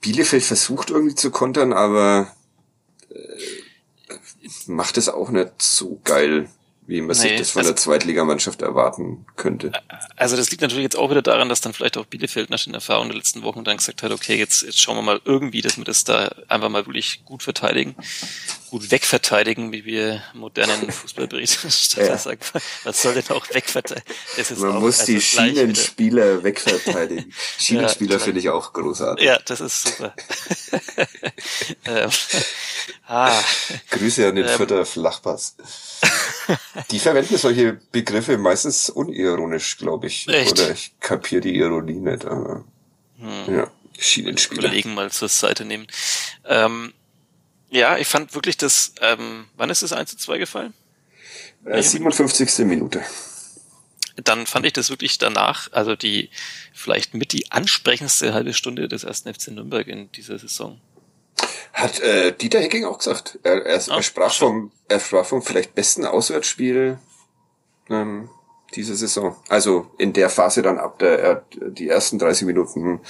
[0.00, 2.34] Bielefeld versucht irgendwie zu kontern, aber
[3.08, 3.16] äh,
[4.66, 6.50] macht es auch nicht so geil
[6.86, 9.72] wie man nee, sich das von also, der Zweitligamannschaft erwarten könnte.
[10.16, 12.74] Also das liegt natürlich jetzt auch wieder daran, dass dann vielleicht auch Bielefeld nach den
[12.74, 15.76] Erfahrungen der letzten Wochen dann gesagt hat, okay, jetzt, jetzt schauen wir mal irgendwie, dass
[15.76, 17.94] wir das da einfach mal wirklich gut verteidigen,
[18.72, 22.16] gut wegverteidigen, wie wir modernen Fußballberichterstatter ja.
[22.16, 22.40] sagen.
[22.84, 24.14] Was soll denn auch wegverteidigen?
[24.56, 27.30] Man auch, muss also die Schienenspieler wegverteidigen.
[27.58, 29.26] Schienenspieler ja, finde ich auch großartig.
[29.26, 30.14] Ja, das ist super.
[31.84, 32.10] ähm,
[33.08, 33.38] ah.
[33.90, 35.54] Grüße an den ähm, Vierter Flachpass.
[36.90, 40.26] Die verwenden solche Begriffe meistens unironisch, glaube ich.
[40.28, 40.52] Echt?
[40.52, 42.64] Oder ich kapiere die Ironie nicht, aber
[43.18, 43.54] hm.
[43.54, 44.70] ja, Schienenspieler.
[44.70, 45.86] Kollegen mal zur Seite nehmen.
[46.46, 46.94] Ähm,
[47.72, 50.74] ja, ich fand wirklich das, ähm, wann ist das 1 zu 2 gefallen?
[51.64, 52.66] Äh, 57.
[52.66, 53.02] Minute.
[54.22, 56.28] Dann fand ich das wirklich danach, also die
[56.74, 60.80] vielleicht mit die ansprechendste halbe Stunde des ersten FC Nürnberg in dieser Saison.
[61.72, 63.38] Hat äh, Dieter Hecking auch gesagt.
[63.42, 66.98] Er, er, oh, er sprach vom, er sprach vom vielleicht besten Auswärtsspiel
[67.88, 68.28] ähm,
[68.74, 69.34] diese Saison.
[69.48, 73.00] Also in der Phase dann ab der, er hat die ersten 30 Minuten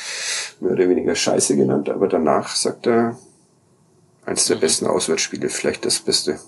[0.61, 3.19] mehr oder weniger Scheiße genannt, aber danach sagt er,
[4.25, 4.61] eins der mhm.
[4.61, 6.41] besten Auswärtsspiele, vielleicht das Beste.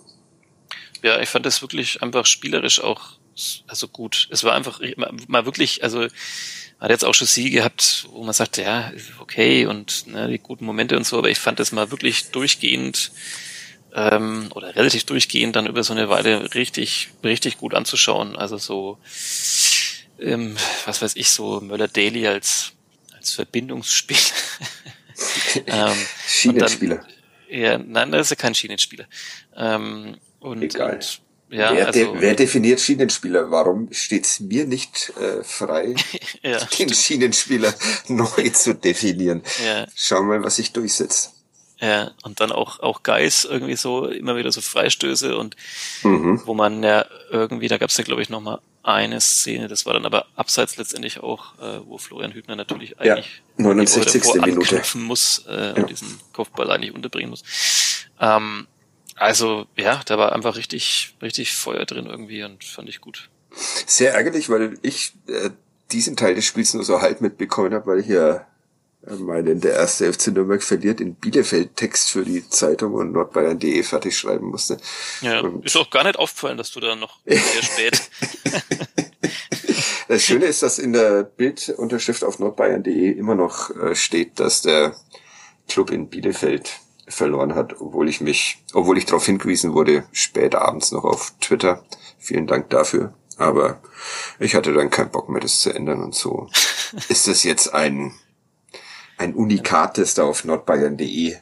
[1.03, 3.19] Ja, ich fand das wirklich einfach spielerisch auch
[3.67, 4.29] also gut.
[4.31, 4.81] Es war einfach
[5.27, 6.07] mal wirklich, also
[6.81, 10.65] hat jetzt auch schon Siege gehabt, wo man sagt, ja, okay und ne, die guten
[10.65, 13.13] Momente und so, aber ich fand das mal wirklich durchgehend
[13.95, 18.37] ähm, oder relativ durchgehend dann über so eine Weile richtig, richtig gut anzuschauen.
[18.37, 18.99] Also so,
[20.21, 22.73] ähm, was weiß ich, so Möller Daily als,
[23.17, 24.17] als Verbindungsspiel.
[25.67, 25.97] ähm,
[26.27, 27.07] Schienenspieler.
[27.55, 29.07] Ja, nein, das ist ja kein Schienenspieler.
[29.57, 30.95] Ähm, und, Egal.
[30.95, 33.49] Und, ja, wer, also, de, wer definiert Schienenspieler?
[33.53, 35.95] Warum steht es mir nicht äh, frei,
[36.43, 36.97] ja, den stimmt.
[36.97, 37.73] Schienenspieler
[38.09, 39.43] neu zu definieren?
[39.65, 39.87] Ja.
[39.95, 41.33] Schauen wir mal, was sich durchsetzt.
[41.79, 45.55] Ja, und dann auch, auch Geis irgendwie so, immer wieder so Freistöße und
[46.03, 46.43] mhm.
[46.45, 49.95] wo man ja irgendwie, da gab es ja glaube ich nochmal eine Szene, das war
[49.95, 54.23] dann aber abseits letztendlich auch, äh, wo Florian Hübner natürlich eigentlich ja, 69.
[54.45, 55.73] Minute muss äh, ja.
[55.73, 57.43] und diesen Kopfball eigentlich unterbringen muss.
[58.21, 58.67] Ähm,
[59.17, 63.31] also ja, da war einfach richtig, richtig Feuer drin irgendwie und fand ich gut.
[63.87, 65.51] Sehr ärgerlich, weil ich äh,
[65.93, 68.47] diesen Teil des Spiels nur so halb mitbekommen habe, weil ich ja
[69.07, 73.83] äh, meinen, der erste FC Nürnberg verliert in Bielefeld Text für die Zeitung und nordbayern.de
[73.83, 74.79] fertig schreiben musste.
[75.21, 78.11] Ja, und ist auch gar nicht aufgefallen, dass du da noch sehr spät.
[80.09, 84.95] das Schöne ist, dass in der Bildunterschrift auf nordbayern.de immer noch äh, steht, dass der
[85.69, 90.93] Club in Bielefeld verloren hat, obwohl ich mich, obwohl ich darauf hingewiesen wurde, spät abends
[90.93, 91.85] noch auf Twitter.
[92.19, 93.15] Vielen Dank dafür.
[93.37, 93.81] Aber
[94.39, 96.49] ich hatte dann keinen Bock mehr, das zu ändern und so
[97.09, 98.15] ist das jetzt ein,
[99.19, 101.37] ein Unikat, das da auf nordbayern.de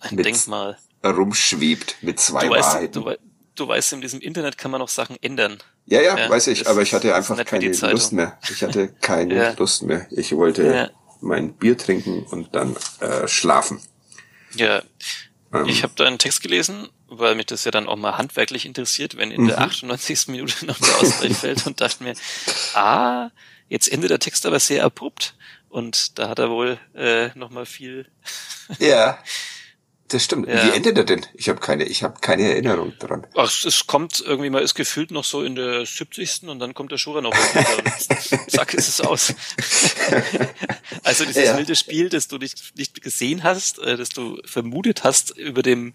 [0.00, 3.04] ein Denkmal rumschwebt mit zwei du Wahrheiten.
[3.04, 5.58] Weißt, du, du weißt, in diesem Internet kann man noch Sachen ändern.
[5.86, 8.38] Ja, ja, ja weiß ich, aber ich hatte einfach keine Lust mehr.
[8.50, 9.54] Ich hatte keine ja.
[9.56, 10.06] Lust mehr.
[10.10, 10.90] Ich wollte ja.
[11.20, 13.80] mein Bier trinken und dann äh, schlafen.
[14.54, 14.82] Ja,
[15.52, 15.66] ähm.
[15.66, 19.16] ich habe da einen Text gelesen, weil mich das ja dann auch mal handwerklich interessiert,
[19.16, 19.48] wenn in mhm.
[19.48, 20.28] der 98.
[20.28, 22.14] Minute noch der Ausgleich fällt und dachte mir,
[22.74, 23.30] ah,
[23.68, 25.34] jetzt endet der Text aber sehr abrupt
[25.68, 28.06] und da hat er wohl äh, noch mal viel.
[28.78, 29.18] ja,
[30.14, 30.48] das stimmt.
[30.48, 30.64] Ja.
[30.72, 31.26] Wie endet er denn?
[31.34, 33.26] Ich habe keine, ich habe keine Erinnerung dran.
[33.34, 36.44] Ach, es kommt irgendwie, man ist gefühlt noch so in der 70.
[36.44, 39.34] und dann kommt der Schurer noch und zack ist es aus.
[41.02, 41.56] also dieses Ja.
[41.58, 45.92] wilde Spiel, das du nicht, nicht gesehen hast, äh, das du vermutet hast über dem,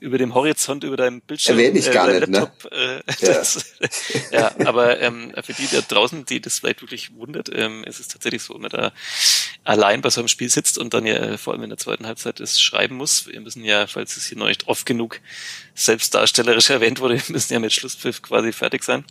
[0.00, 1.58] über dem Horizont, über deinem Bildschirm.
[1.58, 2.38] Erwähne ich gar deinem nicht, ne?
[2.40, 3.34] Laptop, äh, Ja.
[3.34, 3.64] das,
[4.32, 8.08] ja, aber ähm, für die da draußen, die das vielleicht wirklich wundert, ähm, ist es
[8.08, 8.92] tatsächlich so, man da
[9.64, 12.06] allein bei so einem Spiel sitzt und dann ja äh, vor allem in der zweiten
[12.06, 13.26] Halbzeit es schreiben muss.
[13.26, 15.20] Wir müssen ja, falls es hier noch nicht oft genug
[15.74, 19.04] selbstdarstellerisch erwähnt wurde, wir müssen ja mit Schlusspfiff quasi fertig sein.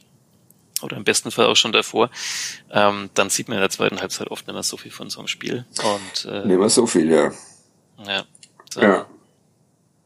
[0.82, 2.10] Oder im besten Fall auch schon davor.
[2.72, 5.20] Ähm, dann sieht man in der zweiten Halbzeit oft nicht mehr so viel von so
[5.20, 5.66] einem Spiel.
[5.84, 7.34] Und äh, Nehmen wir so viel, ja.
[8.06, 8.26] ja,
[8.74, 9.06] da Ja.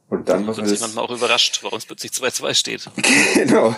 [0.10, 0.82] Und dann sich das.
[0.82, 2.90] manchmal auch überrascht, warum es plötzlich 2-2 steht.
[3.34, 3.76] Genau.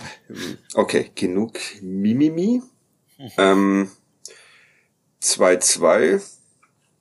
[0.73, 2.61] Okay, genug Mimimi.
[3.37, 3.89] Ähm,
[5.21, 6.21] 2-2.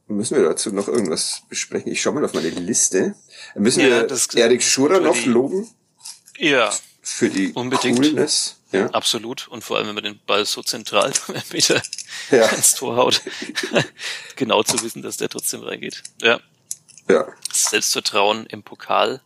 [0.07, 1.91] Müssen wir dazu noch irgendwas besprechen?
[1.91, 3.15] Ich schau mal auf meine Liste.
[3.55, 5.69] Müssen Ja, wir das- Erik Schurer noch die- loben
[6.39, 6.71] Ja,
[7.03, 7.99] für die Unbedingt.
[8.01, 8.57] Coolness?
[8.73, 8.91] Ja.
[8.91, 9.47] absolut.
[9.49, 11.13] Und vor allem, wenn man den Ball so zentral
[11.53, 11.81] Meter
[12.31, 12.47] Ja.
[12.49, 13.23] ins Tor haut,
[14.37, 16.03] genau zu wissen, dass der trotzdem reingeht.
[16.21, 16.41] Ja,
[17.09, 17.27] ja.
[17.53, 19.21] Selbstvertrauen im Pokal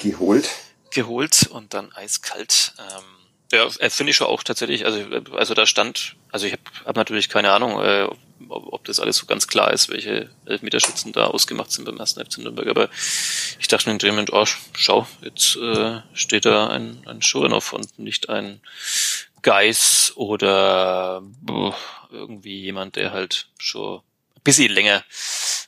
[0.00, 0.48] Geholt.
[0.92, 2.74] geholt und dann eiskalt.
[2.78, 3.04] Ähm,
[3.52, 4.84] ja, äh, finde ich schon auch tatsächlich.
[4.84, 8.08] Also, äh, also da stand, also ich habe hab natürlich keine Ahnung, äh,
[8.48, 12.24] ob, ob das alles so ganz klar ist, welche Elfmeterschützen da ausgemacht sind beim ersten
[12.24, 12.68] FC Nürnberg.
[12.68, 12.88] Aber
[13.58, 17.72] ich dachte mir in dem Moment, oh, schau, jetzt äh, steht da ein, ein Schuranov
[17.72, 18.60] und nicht ein
[19.42, 21.76] Geis oder boah,
[22.10, 23.98] irgendwie jemand, der halt schon
[24.36, 25.04] ein bisschen länger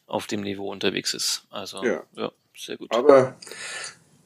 [0.06, 1.44] auf dem Niveau unterwegs ist.
[1.50, 2.02] Also Ja.
[2.16, 2.92] ja sehr gut.
[2.92, 3.36] Aber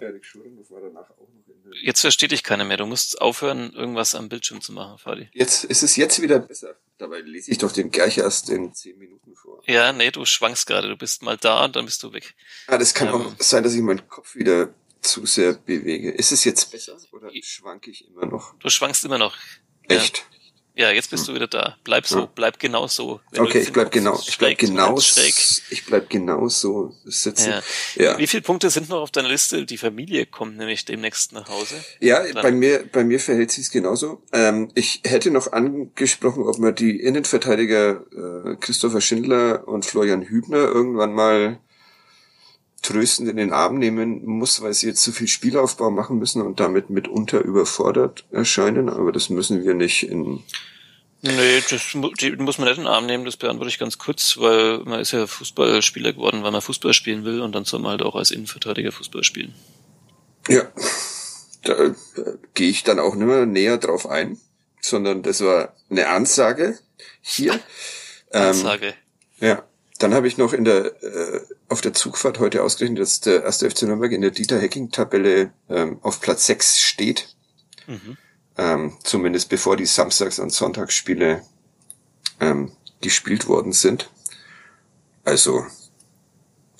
[0.04, 2.76] Erik Schurer war danach auch noch in der Jetzt versteht dich keiner mehr.
[2.76, 5.28] Du musst aufhören, irgendwas am Bildschirm zu machen, Fadi.
[5.32, 6.76] Jetzt ist es jetzt wieder besser.
[6.98, 9.62] Dabei lese ich doch den Gerch erst in zehn Minuten vor.
[9.66, 10.88] Ja, nee, du schwankst gerade.
[10.88, 12.34] Du bist mal da und dann bist du weg.
[12.66, 13.14] Ah, das kann Ähm.
[13.14, 16.10] auch sein, dass ich meinen Kopf wieder zu sehr bewege.
[16.12, 18.54] Ist es jetzt besser oder schwanke ich immer noch?
[18.58, 19.36] Du schwankst immer noch.
[19.88, 20.18] Echt?
[20.18, 20.24] Ja,
[20.76, 21.76] jetzt bist du wieder da.
[21.84, 22.28] Bleib so, Ja.
[22.34, 23.20] bleib genau so.
[23.30, 27.50] Wenn Okay, ich bleib genau, ich bleib genau, ich bleib genau so sitzen.
[27.50, 27.62] Ja.
[27.94, 29.64] Ja, Wie viele Punkte sind noch auf deiner Liste?
[29.66, 31.76] Die Familie kommt nämlich demnächst nach Hause.
[32.00, 34.22] ja Dann- bei mir, bei mir verhält sich genauso.
[34.32, 40.58] Ähm, ich hätte noch angesprochen, ob man die Innenverteidiger äh, Christopher Schindler und Florian Hübner
[40.58, 41.60] irgendwann mal
[42.84, 46.60] tröstend in den Arm nehmen muss, weil sie jetzt zu viel Spielaufbau machen müssen und
[46.60, 48.88] damit mitunter überfordert erscheinen.
[48.88, 50.42] Aber das müssen wir nicht in
[51.26, 54.80] Nee, das muss man nicht in den Arm nehmen, das beantworte ich ganz kurz, weil
[54.80, 58.02] man ist ja Fußballspieler geworden, weil man Fußball spielen will und dann soll man halt
[58.02, 59.54] auch als Innenverteidiger Fußball spielen.
[60.48, 60.70] Ja,
[61.62, 61.94] da äh,
[62.52, 64.38] gehe ich dann auch nicht mehr näher drauf ein,
[64.82, 66.78] sondern das war eine Ansage
[67.22, 67.54] hier.
[68.30, 68.92] Ähm, Ansage.
[69.40, 69.62] ja,
[69.98, 73.70] dann habe ich noch in der äh, auf der Zugfahrt heute ausgerechnet, dass der erste
[73.70, 77.28] FC Nürnberg in der Dieter Hecking Tabelle ähm, auf Platz 6 steht.
[77.86, 78.16] Mhm.
[78.56, 81.42] Ähm, zumindest bevor die Samstags- und Sonntagsspiele
[82.40, 84.10] ähm, gespielt worden sind.
[85.24, 85.64] Also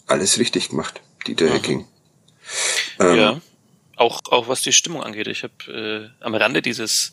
[0.07, 1.53] alles richtig gemacht, Dieter Mhm.
[1.53, 1.89] Hecking.
[3.01, 3.41] Ähm, ja,
[3.97, 5.29] auch, auch was die Stimmung angeht.
[5.29, 7.13] Ich habe äh, am Rande dieses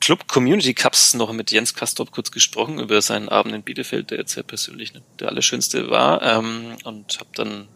[0.00, 4.18] Club Community Cups noch mit Jens Kastrop kurz gesprochen über seinen Abend in Bielefeld, der
[4.18, 6.22] jetzt ja persönlich der allerschönste war.
[6.22, 7.68] Ähm, und habe dann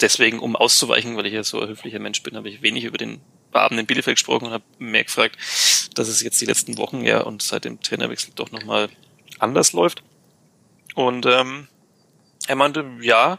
[0.00, 2.98] deswegen, um auszuweichen, weil ich ja so ein höflicher Mensch bin, habe ich wenig über
[2.98, 3.20] den
[3.52, 5.36] Abend in Bielefeld gesprochen und habe mehr gefragt,
[5.94, 8.88] dass es jetzt die letzten Wochen ja und seit dem Trainerwechsel doch nochmal
[9.38, 10.02] anders läuft.
[10.94, 11.68] Und ähm,
[12.46, 13.38] er meinte, ja,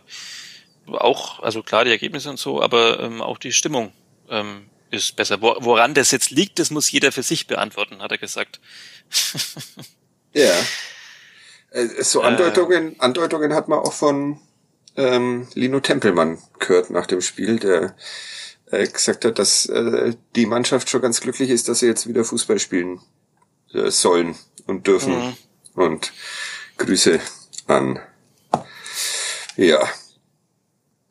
[0.88, 3.94] auch, also klar die Ergebnisse und so, aber ähm, auch die Stimmung
[4.30, 5.42] ähm, ist besser.
[5.42, 8.60] Wo, woran das jetzt liegt, das muss jeder für sich beantworten, hat er gesagt.
[10.34, 10.54] Ja.
[11.72, 12.26] Äh, So Äh.
[12.26, 14.40] Andeutungen, Andeutungen hat man auch von
[14.98, 17.96] ähm, Lino Tempelmann gehört nach dem Spiel, der
[18.72, 22.24] äh, gesagt hat, dass äh, die Mannschaft schon ganz glücklich ist, dass sie jetzt wieder
[22.24, 23.02] Fußball spielen
[23.74, 24.36] äh, sollen
[24.66, 25.16] und dürfen.
[25.16, 25.38] Mhm.
[25.76, 26.12] Und
[26.78, 27.20] Grüße
[27.68, 28.00] an.
[29.56, 29.88] Ja.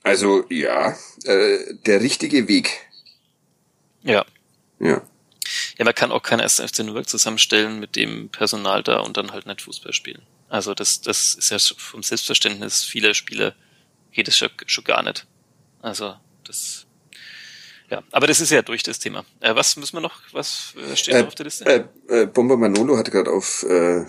[0.03, 2.88] Also ja, äh, der richtige Weg.
[4.09, 4.25] Ja.
[4.81, 5.03] Ja.
[5.79, 6.61] Ja, man kann auch kein 1.
[6.61, 10.23] FC Nürnberg zusammenstellen mit dem Personal da und dann halt nicht Fußball spielen.
[10.49, 13.55] Also das, das ist ja vom Selbstverständnis vieler Spieler
[14.13, 15.27] geht es schon, schon gar nicht.
[15.83, 16.87] Also das
[17.91, 19.25] ja, aber das ist ja durch das Thema.
[19.41, 21.65] Äh, was müssen wir noch, was äh, steht Äh, noch auf der Liste?
[21.65, 24.05] Äh, äh, Bomber Manolo hat gerade auf äh,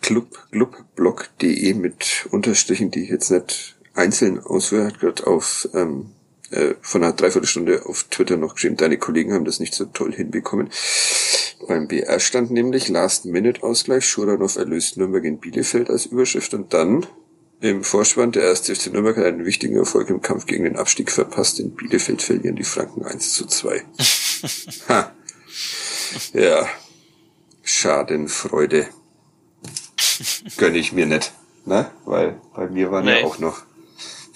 [0.00, 6.12] club, clubblog.de mit Unterstrichen, die ich jetzt nicht einzeln ausführe, hat gerade auf ähm,
[6.54, 10.12] äh, von einer Dreiviertelstunde auf Twitter noch geschrieben, deine Kollegen haben das nicht so toll
[10.12, 10.70] hinbekommen.
[11.66, 17.06] Beim BR stand nämlich Last-Minute-Ausgleich, Schuranov erlöst Nürnberg in Bielefeld als Überschrift und dann
[17.60, 18.32] im Vorspann.
[18.32, 21.58] Der erste FC Nürnberg hat einen wichtigen Erfolg im Kampf gegen den Abstieg verpasst.
[21.60, 23.82] In Bielefeld verlieren die Franken 1 zu 2.
[24.88, 25.12] ha.
[26.32, 26.68] Ja.
[27.62, 28.86] Schadenfreude.
[30.58, 31.32] Gönne ich mir nicht.
[31.64, 31.90] Ne?
[32.04, 33.20] Weil bei mir waren nee.
[33.20, 33.62] ja auch noch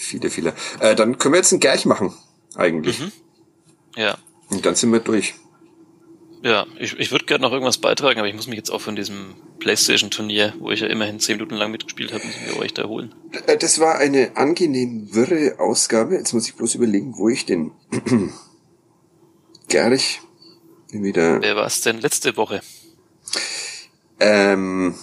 [0.08, 0.54] viele Fehler.
[0.80, 2.12] Äh, dann können wir jetzt einen Gerch machen,
[2.54, 3.00] eigentlich.
[3.00, 3.12] Mhm.
[3.96, 4.18] Ja.
[4.50, 5.34] Und dann sind wir durch.
[6.42, 8.94] Ja, ich, ich würde gerne noch irgendwas beitragen, aber ich muss mich jetzt auch von
[8.94, 12.84] diesem Playstation-Turnier, wo ich ja immerhin zehn Minuten lang mitgespielt habe, müssen wir euch da
[12.84, 13.14] holen.
[13.46, 16.14] Äh, das war eine angenehm wirre Ausgabe.
[16.14, 17.72] Jetzt muss ich bloß überlegen, wo ich den
[19.68, 20.20] Gerich
[20.90, 21.42] wieder.
[21.42, 22.60] Wer war es denn letzte Woche?
[24.20, 24.94] Ähm,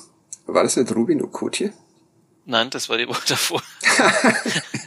[0.46, 1.74] war das nicht Rubin Okotje?
[2.46, 3.62] Nein, das war die Woche davor.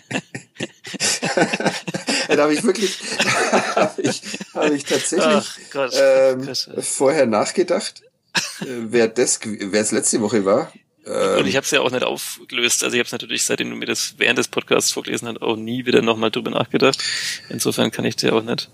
[2.28, 2.99] da habe ich wirklich,
[3.76, 4.22] habe ich,
[4.55, 6.49] hab ich tatsächlich Gott, ähm,
[6.80, 8.03] vorher nachgedacht,
[8.61, 10.72] äh, wer das, wer es letzte Woche war.
[11.07, 12.84] Ähm, und ich habe es ja auch nicht aufgelöst.
[12.84, 15.57] Also ich habe es natürlich, seitdem du mir das während des Podcasts vorgelesen hast, auch
[15.57, 17.03] nie wieder nochmal drüber nachgedacht.
[17.49, 18.70] Insofern kann ich dir auch nicht.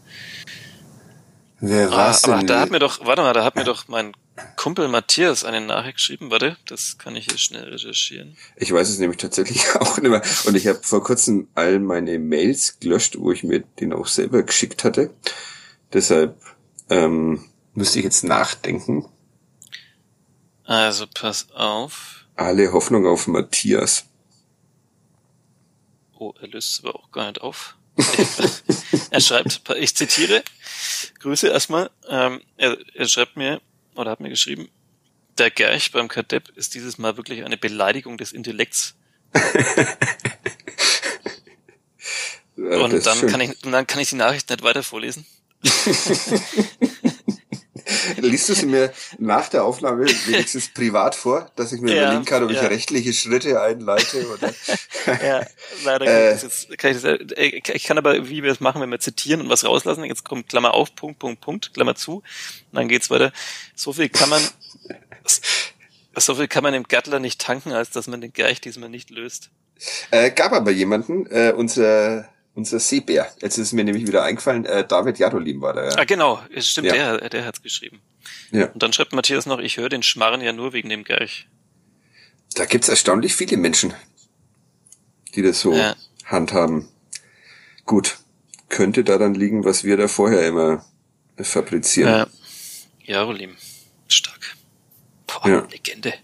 [1.61, 2.35] Wer war's ah, denn?
[2.35, 4.13] Aber da hat mir doch, warte mal, da hat mir doch mein
[4.57, 6.31] Kumpel Matthias eine Nachricht geschrieben.
[6.31, 8.37] Warte, das kann ich hier schnell recherchieren.
[8.57, 10.23] Ich weiß es nämlich tatsächlich auch nicht mehr.
[10.47, 14.43] Und ich habe vor kurzem all meine Mails gelöscht, wo ich mir den auch selber
[14.43, 15.15] geschickt hatte.
[15.93, 16.41] Deshalb
[16.91, 19.09] ähm, müsste ich jetzt nachdenken.
[20.65, 22.27] Also pass auf.
[22.35, 24.07] Alle Hoffnung auf Matthias.
[26.19, 27.77] Oh, er löst es aber auch gar nicht auf.
[29.11, 30.43] er schreibt, ich zitiere,
[31.21, 31.91] Grüße erstmal.
[32.09, 33.61] Ähm, er, er schreibt mir,
[33.95, 34.69] oder hat mir geschrieben,
[35.39, 38.97] der Gerch beim Kadepp ist dieses Mal wirklich eine Beleidigung des Intellekts.
[42.57, 45.25] und dann kann, ich, dann kann ich die Nachricht nicht weiter vorlesen.
[48.25, 52.25] Liest du sie mir nach der Aufnahme wenigstens privat vor, dass ich mir ja, überlegen
[52.25, 52.63] kann, ob ja.
[52.63, 54.55] ich rechtliche Schritte einleite oder?
[55.07, 55.47] ja,
[55.85, 58.53] leider kann, äh, ich das jetzt, kann ich, das, äh, ich kann aber, wie wir
[58.53, 61.75] es machen, wenn wir zitieren und was rauslassen, jetzt kommt Klammer auf, Punkt, Punkt, Punkt,
[61.75, 62.25] Klammer zu, und
[62.73, 63.33] dann geht's weiter.
[63.75, 64.43] So viel kann man,
[66.17, 69.11] so viel kann man im Gattler nicht tanken, als dass man den Geich diesmal nicht
[69.11, 69.51] löst.
[70.11, 73.31] Äh, gab aber jemanden, äh, unser unser Seebär.
[73.41, 75.89] Jetzt ist mir nämlich wieder eingefallen, äh, David Jadolim war da.
[75.97, 77.17] Ah, genau, es stimmt, ja.
[77.17, 78.01] der, der hat's geschrieben.
[78.51, 78.67] Ja.
[78.67, 81.49] Und dann schreibt Matthias noch, ich höre den Schmarren ja nur wegen dem Gerch.
[82.55, 83.93] Da gibt's erstaunlich viele Menschen,
[85.35, 85.97] die das so ja.
[86.25, 86.89] handhaben.
[87.85, 88.19] Gut,
[88.69, 90.85] könnte daran liegen, was wir da vorher immer
[91.37, 92.11] fabrizieren.
[92.11, 93.57] Ja, Jarolim,
[94.07, 94.57] stark.
[95.27, 95.67] Boah, ja.
[95.71, 96.15] Legende.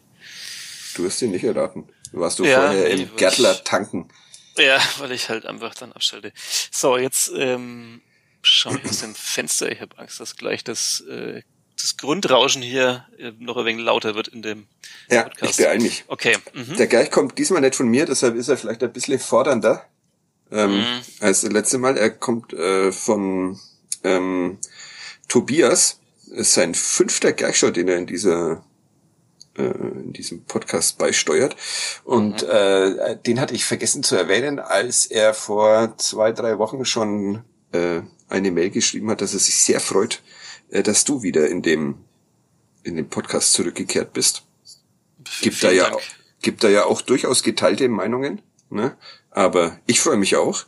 [0.94, 1.88] Du hast ihn nicht erraten.
[2.12, 4.08] Warst du ja, vorher im Gärtler tanken?
[4.56, 6.32] Ja, weil ich halt einfach dann abschalte.
[6.70, 8.02] So, jetzt ähm,
[8.42, 9.70] schaue ich aus dem Fenster.
[9.70, 11.42] Ich habe Angst, dass gleich das, äh,
[11.80, 14.66] das Grundrauschen hier äh, noch ein wenig lauter wird in dem
[15.08, 15.58] ja, Podcast.
[15.58, 16.04] Ja, ich beeil mich.
[16.08, 16.36] Okay.
[16.52, 16.76] Mhm.
[16.76, 19.84] Der Geich kommt diesmal nicht von mir, deshalb ist er vielleicht ein bisschen fordernder
[20.50, 21.02] ähm, mhm.
[21.20, 21.96] als das letzte Mal.
[21.96, 23.58] Er kommt äh, von
[24.04, 24.58] ähm,
[25.28, 26.00] Tobias.
[26.32, 28.64] Es ist sein fünfter Geichschau, den er in dieser
[29.60, 31.56] äh, in diesem Podcast beisteuert.
[32.04, 32.48] Und mhm.
[32.48, 37.42] äh, den hatte ich vergessen zu erwähnen, als er vor zwei, drei Wochen schon
[37.72, 40.22] äh, eine Mail geschrieben hat, dass er sich sehr freut,
[40.70, 41.96] äh, dass du wieder in dem
[42.82, 44.42] in dem Podcast zurückgekehrt bist.
[45.42, 45.94] Gibt da ja
[46.40, 48.40] gibt da ja auch durchaus geteilte Meinungen,
[48.70, 48.96] ne?
[49.30, 50.64] Aber ich freue mich auch.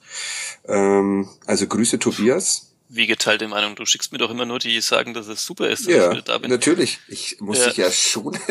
[0.66, 3.74] Ähm, also Grüße Tobias wie geteilte Meinung.
[3.74, 6.12] Du schickst mir doch immer nur die, die sagen, dass es super ist, dass ja,
[6.12, 6.50] ich da bin.
[6.50, 6.98] Natürlich.
[7.08, 7.68] Ich muss ja.
[7.68, 8.40] dich ja schonen.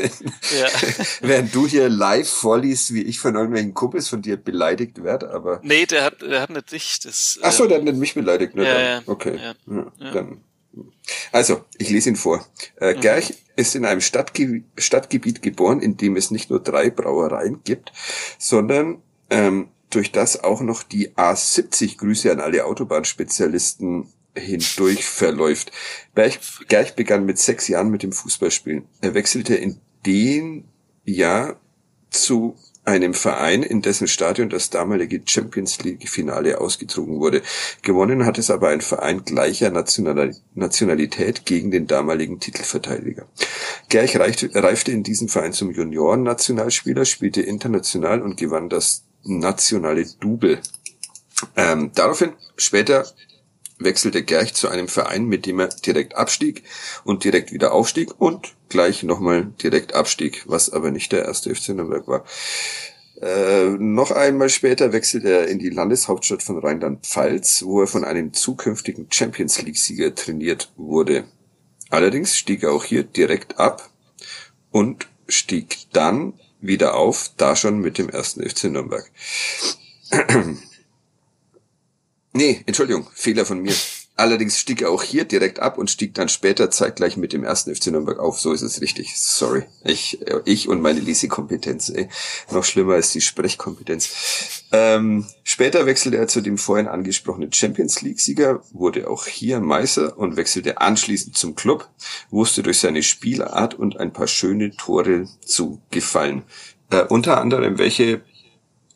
[0.59, 0.67] Ja.
[1.21, 5.61] Während du hier live vorliest, wie ich von irgendwelchen Kumpels von dir beleidigt werde, aber.
[5.63, 6.99] Nee, der hat, der hat nicht dich.
[7.03, 8.65] Das, Ach so, der hat nicht mich beleidigt, ne?
[8.65, 9.01] Ja, ja.
[9.05, 9.37] Okay.
[9.37, 9.53] Ja.
[9.99, 10.41] Ja, Dann.
[11.31, 12.45] Also, ich lese ihn vor.
[12.79, 13.01] Äh, mhm.
[13.01, 17.91] Gerch ist in einem Stadtge Stadtgebiet geboren, in dem es nicht nur drei Brauereien gibt,
[18.37, 25.71] sondern ähm, durch das auch noch die A70 Grüße an alle Autobahnspezialisten hindurch verläuft.
[26.15, 28.85] Berg, Gerch begann mit sechs Jahren mit dem Fußballspielen.
[29.01, 30.65] Er wechselte in dem
[31.05, 31.59] Jahr
[32.09, 37.43] zu einem Verein, in dessen Stadion das damalige Champions League Finale ausgetragen wurde.
[37.83, 43.27] Gewonnen hat es aber ein Verein gleicher Nationalität gegen den damaligen Titelverteidiger.
[43.89, 50.59] Gerch reifte in diesem Verein zum Junioren-Nationalspieler, spielte international und gewann das nationale Double.
[51.55, 53.05] Ähm, daraufhin später
[53.83, 56.63] wechselte Gerch zu einem Verein, mit dem er direkt abstieg
[57.03, 61.69] und direkt wieder aufstieg und gleich nochmal direkt abstieg, was aber nicht der erste FC
[61.69, 62.25] Nürnberg war.
[63.21, 68.33] Äh, noch einmal später wechselte er in die Landeshauptstadt von Rheinland-Pfalz, wo er von einem
[68.33, 71.25] zukünftigen Champions League-Sieger trainiert wurde.
[71.89, 73.89] Allerdings stieg er auch hier direkt ab
[74.71, 79.09] und stieg dann wieder auf, da schon mit dem ersten FC Nürnberg.
[82.33, 83.73] Nee, Entschuldigung, Fehler von mir.
[84.21, 87.73] Allerdings stieg er auch hier direkt ab und stieg dann später zeitgleich mit dem ersten
[87.73, 88.39] FC Nürnberg auf.
[88.39, 89.17] So ist es richtig.
[89.17, 89.63] Sorry.
[89.83, 91.91] Ich, ich und meine Leasing-Kompetenz.
[92.51, 94.63] Noch schlimmer als die Sprechkompetenz.
[94.71, 100.35] Ähm, später wechselte er zu dem vorhin angesprochenen Champions League-Sieger, wurde auch hier Meister und
[100.35, 101.89] wechselte anschließend zum Club,
[102.29, 106.43] wusste durch seine Spielart und ein paar schöne Tore zu gefallen.
[106.91, 108.21] Äh, unter anderem welche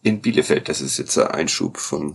[0.04, 0.70] in Bielefeld.
[0.70, 2.14] Das ist jetzt ein Einschub von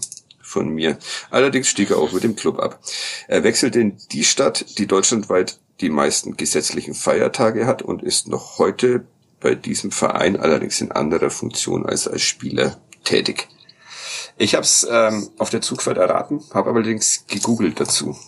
[0.50, 0.98] von mir.
[1.30, 2.80] Allerdings stieg er auch mit dem Club ab.
[3.28, 8.58] Er wechselte in die Stadt, die deutschlandweit die meisten gesetzlichen Feiertage hat und ist noch
[8.58, 9.06] heute
[9.40, 13.48] bei diesem Verein allerdings in anderer Funktion als als Spieler tätig.
[14.36, 18.18] Ich habe es ähm, auf der Zugfahrt erraten, habe allerdings gegoogelt dazu.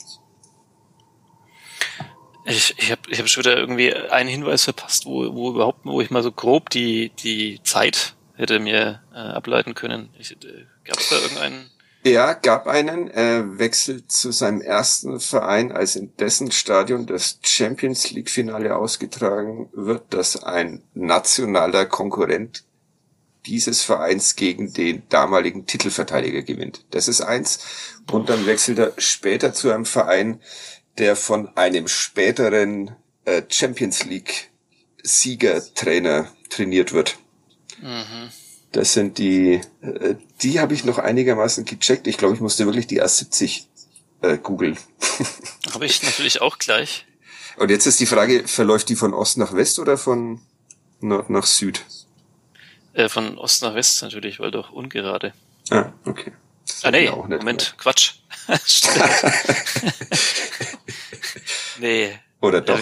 [2.45, 6.01] Ich, ich habe ich hab schon wieder irgendwie einen Hinweis verpasst, wo, wo überhaupt, wo
[6.01, 10.11] ich mal so grob die, die Zeit hätte mir äh, ableiten können.
[10.19, 10.35] äh,
[10.85, 11.71] Gab es da irgendeinen
[12.05, 13.09] ja, gab einen.
[13.09, 19.69] Er wechselt zu seinem ersten Verein, als in dessen Stadion das Champions League Finale ausgetragen
[19.73, 22.65] wird, dass ein nationaler Konkurrent
[23.47, 26.85] dieses Vereins gegen den damaligen Titelverteidiger gewinnt.
[26.91, 27.61] Das ist eins.
[28.11, 30.41] Und dann wechselt er später zu einem Verein,
[30.99, 34.51] der von einem späteren äh, Champions League
[35.03, 37.19] Siegertrainer trainiert wird.
[37.81, 38.31] Mhm.
[38.73, 42.07] Das sind die, äh, die habe ich noch einigermaßen gecheckt.
[42.07, 43.65] Ich glaube, ich musste wirklich die A70
[44.23, 44.79] äh, googeln.
[45.75, 47.07] habe ich natürlich auch gleich.
[47.59, 50.41] Und jetzt ist die Frage, verläuft die von Ost nach West oder von
[51.01, 51.85] Nord nach Süd?
[52.95, 55.35] Äh, von Ost nach West natürlich, weil doch ungerade.
[55.71, 56.33] Ah, okay.
[56.83, 57.57] ah nee, Moment, mehr.
[57.77, 58.15] Quatsch.
[61.79, 62.19] nee.
[62.41, 62.81] Oder doch.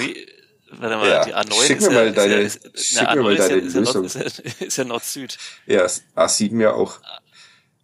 [0.72, 1.24] Ja, Warte mal, ja.
[1.24, 3.54] die A9 schick ist, mir ja, mal deine, ist ja, ist, schick mir mal deine
[3.54, 4.02] ist Lösung.
[4.02, 4.14] Nord,
[4.60, 5.38] ist, ja, ja Nord-Süd.
[5.66, 7.00] Ja, A7 ja auch.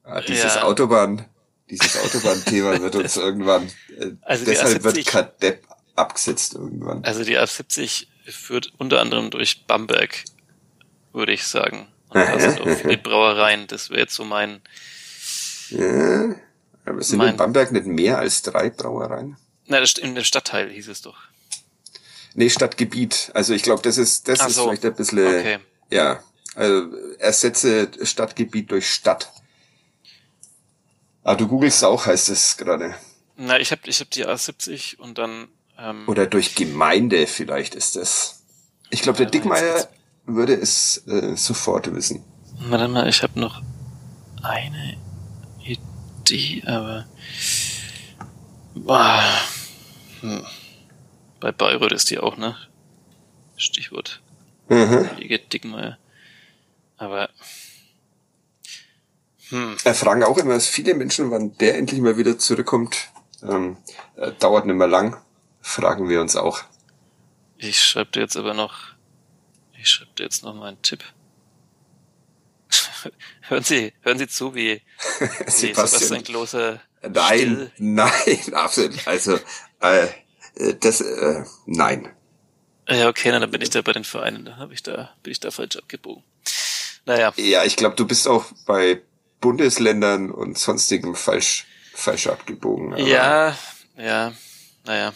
[0.05, 0.63] Ah, dieses ja.
[0.63, 1.25] Autobahn,
[1.69, 3.69] dieses Autobahnthema wird uns irgendwann,
[3.99, 5.67] äh, also deshalb wird Kadepp
[5.97, 7.03] abgesetzt irgendwann.
[7.05, 10.25] Also die A70 führt unter anderem durch Bamberg,
[11.13, 11.89] würde ich sagen.
[12.11, 13.67] Und da sind auch viele Brauereien.
[13.67, 14.61] Das wäre jetzt so mein.
[15.71, 16.37] Ja,
[16.85, 19.37] aber sind mein, in Bamberg nicht mehr als drei Brauereien?
[19.67, 21.19] Na, in dem Stadtteil hieß es doch.
[22.37, 23.31] Nee, Stadtgebiet.
[23.33, 24.65] Also ich glaube, das ist, das Ach ist so.
[24.65, 25.59] vielleicht ein bisschen, okay.
[25.91, 26.23] ja,
[26.55, 26.87] also
[27.19, 29.33] ersetze Stadtgebiet durch Stadt.
[31.25, 32.95] Ah, du googelst auch, heißt es gerade.
[33.37, 35.49] Na, ich habe ich hab die A70 und dann.
[35.79, 38.43] Ähm, Oder durch Gemeinde vielleicht ist das.
[38.91, 39.89] Ich glaube, der Dickmeier
[40.27, 42.23] würde es äh, sofort wissen.
[42.69, 43.63] Warte mal, ich habe noch
[44.43, 44.99] eine
[45.65, 47.07] Idee, aber.
[48.75, 49.25] Boah.
[50.21, 50.45] Hm.
[51.47, 52.57] Bei Bayreuth ist die auch, ne?
[53.57, 54.21] Stichwort.
[54.69, 55.09] Mhm.
[55.53, 55.97] Dickmeier.
[56.97, 57.31] Aber.
[59.51, 59.77] Hm.
[59.85, 63.11] Er fragen auch immer viele Menschen, wann der endlich mal wieder zurückkommt.
[63.45, 63.77] Ähm,
[64.17, 65.23] äh, dauert nicht mehr lang.
[65.61, 66.65] Fragen wir uns auch.
[67.59, 68.97] Ich schreibe dir jetzt aber noch.
[69.81, 71.05] Ich schreibe dir jetzt noch mal einen Tipp.
[73.43, 74.83] hören Sie, hören Sie zu, wie,
[75.21, 76.81] wie Sebastian Klose.
[77.03, 77.73] Nein, still.
[77.79, 79.07] nein, absolut.
[79.07, 79.39] Also,
[79.81, 80.09] äh, äh,
[80.81, 82.09] das, äh, nein.
[82.89, 85.41] Ja, okay, dann bin ich da bei den Vereinen, da habe ich da, bin ich
[85.41, 86.23] da falsch abgebogen.
[87.05, 87.33] Naja.
[87.37, 89.03] Ja, ich glaube, du bist auch bei
[89.41, 92.97] Bundesländern und sonstigem falsch, falsch abgebogen.
[92.99, 93.57] ja,
[93.97, 94.33] ja,
[94.85, 95.13] naja.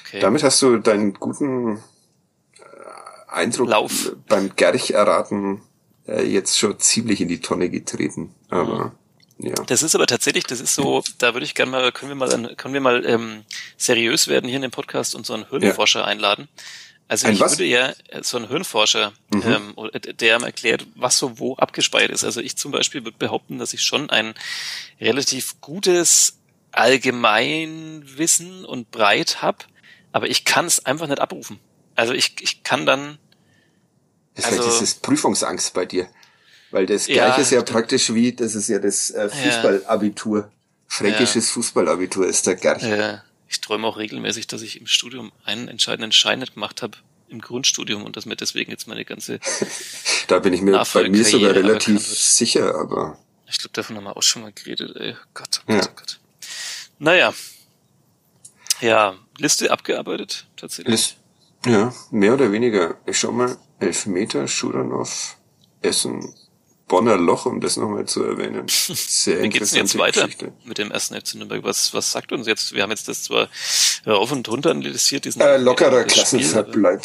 [0.00, 0.20] Okay.
[0.20, 1.80] Damit hast du deinen guten äh,
[3.28, 4.12] Eindruck Lauf.
[4.28, 5.62] beim Gerch erraten
[6.06, 8.34] äh, jetzt schon ziemlich in die Tonne getreten.
[8.48, 8.92] Aber mhm.
[9.38, 9.54] Ja.
[9.66, 12.54] Das ist aber tatsächlich, das ist so, da würde ich gerne mal, können wir mal,
[12.56, 13.44] können wir mal ähm,
[13.76, 16.06] seriös werden hier in dem Podcast und so einen Hirnforscher ja.
[16.06, 16.48] einladen.
[17.08, 17.52] Also Ein ich was?
[17.52, 19.74] würde ja äh, so einen Hirnforscher, mhm.
[19.76, 22.24] ähm, der mir erklärt, was so wo abgespeichert ist.
[22.24, 24.34] Also ich zum Beispiel würde behaupten, dass ich schon ein
[25.00, 26.38] relativ gutes
[26.70, 29.58] Allgemeinwissen und Breit habe,
[30.12, 31.58] aber ich kann es einfach nicht abrufen.
[31.94, 33.18] Also ich, ich kann dann.
[34.34, 36.08] Also, Vielleicht ist es Prüfungsangst bei dir.
[36.72, 40.50] Weil das ja, gleiche ist ja praktisch wie, das ist ja das äh, Fußballabitur.
[40.88, 41.52] Fränkisches ja.
[41.54, 42.82] Fußballabitur ist der Gerch.
[42.82, 43.22] Ja.
[43.48, 46.96] Ich träume auch regelmäßig, dass ich im Studium einen entscheidenden Schein nicht gemacht habe
[47.28, 49.38] im Grundstudium und dass mir deswegen jetzt meine ganze
[50.26, 53.18] Da bin ich mir bei mir sogar relativ sicher, aber.
[53.48, 55.14] Ich glaube, davon haben wir auch schon mal geredet, ey.
[55.34, 55.90] Gott, oh Gott, ja.
[55.90, 56.20] oh Gott.
[56.98, 57.34] Naja.
[58.80, 60.92] Ja, Liste abgearbeitet, tatsächlich.
[60.92, 61.16] List,
[61.66, 62.96] ja, mehr oder weniger.
[63.06, 65.36] Ich schau mal, Elfmeter, Schuranov,
[65.82, 66.34] Essen,
[66.88, 68.64] Bonner Loch, um das nochmal zu erwähnen.
[68.68, 70.52] Sehr Wie geht's denn jetzt weiter Geschichte.
[70.64, 71.64] mit dem ersten FC Nürnberg?
[71.64, 72.72] Was, was sagt uns jetzt?
[72.74, 73.48] Wir haben jetzt das zwar
[74.06, 77.02] rauf und runter analysiert, diesen äh, lockerer Klassenverbleib.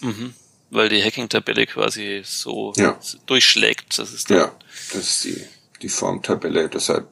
[0.00, 0.34] Mhm.
[0.70, 2.98] weil die Hacking-Tabelle quasi so Ja.
[3.26, 3.98] durchschlägt.
[3.98, 4.52] Das ist Ja,
[4.94, 5.44] das ist die,
[5.82, 6.68] die Formtabelle.
[6.68, 7.08] Deshalb,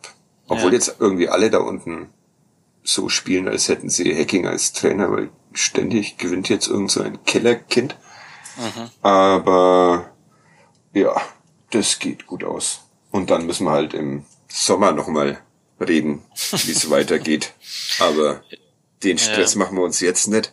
[0.46, 0.74] obwohl Ja.
[0.78, 2.08] jetzt irgendwie alle da unten
[2.84, 7.22] so spielen, als hätten sie Hacking als Trainer, weil ständig gewinnt jetzt irgend so ein
[7.24, 7.96] Kellerkind.
[8.56, 8.90] Mhm.
[9.02, 10.10] Aber
[10.94, 11.20] ja,
[11.70, 12.80] das geht gut aus.
[13.10, 15.40] Und dann müssen wir halt im Sommer nochmal
[15.80, 17.52] reden, wie es weitergeht.
[18.00, 18.42] Aber
[19.02, 20.52] den Stress machen wir uns jetzt nicht.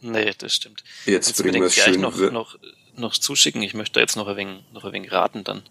[0.00, 0.84] Nee, das stimmt.
[1.06, 2.00] Jetzt Kannst bringen wir es schön.
[2.00, 2.58] noch, noch,
[2.94, 3.62] noch zuschicken.
[3.62, 5.62] Ich möchte jetzt noch ein wenig, noch ein wenig raten dann.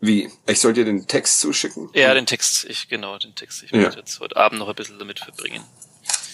[0.00, 0.30] Wie?
[0.46, 1.88] Ich soll dir den Text zuschicken?
[1.94, 3.62] Ja, den Text, ich, genau, den Text.
[3.62, 3.78] Ich Ja.
[3.78, 5.64] möchte jetzt heute Abend noch ein bisschen damit verbringen,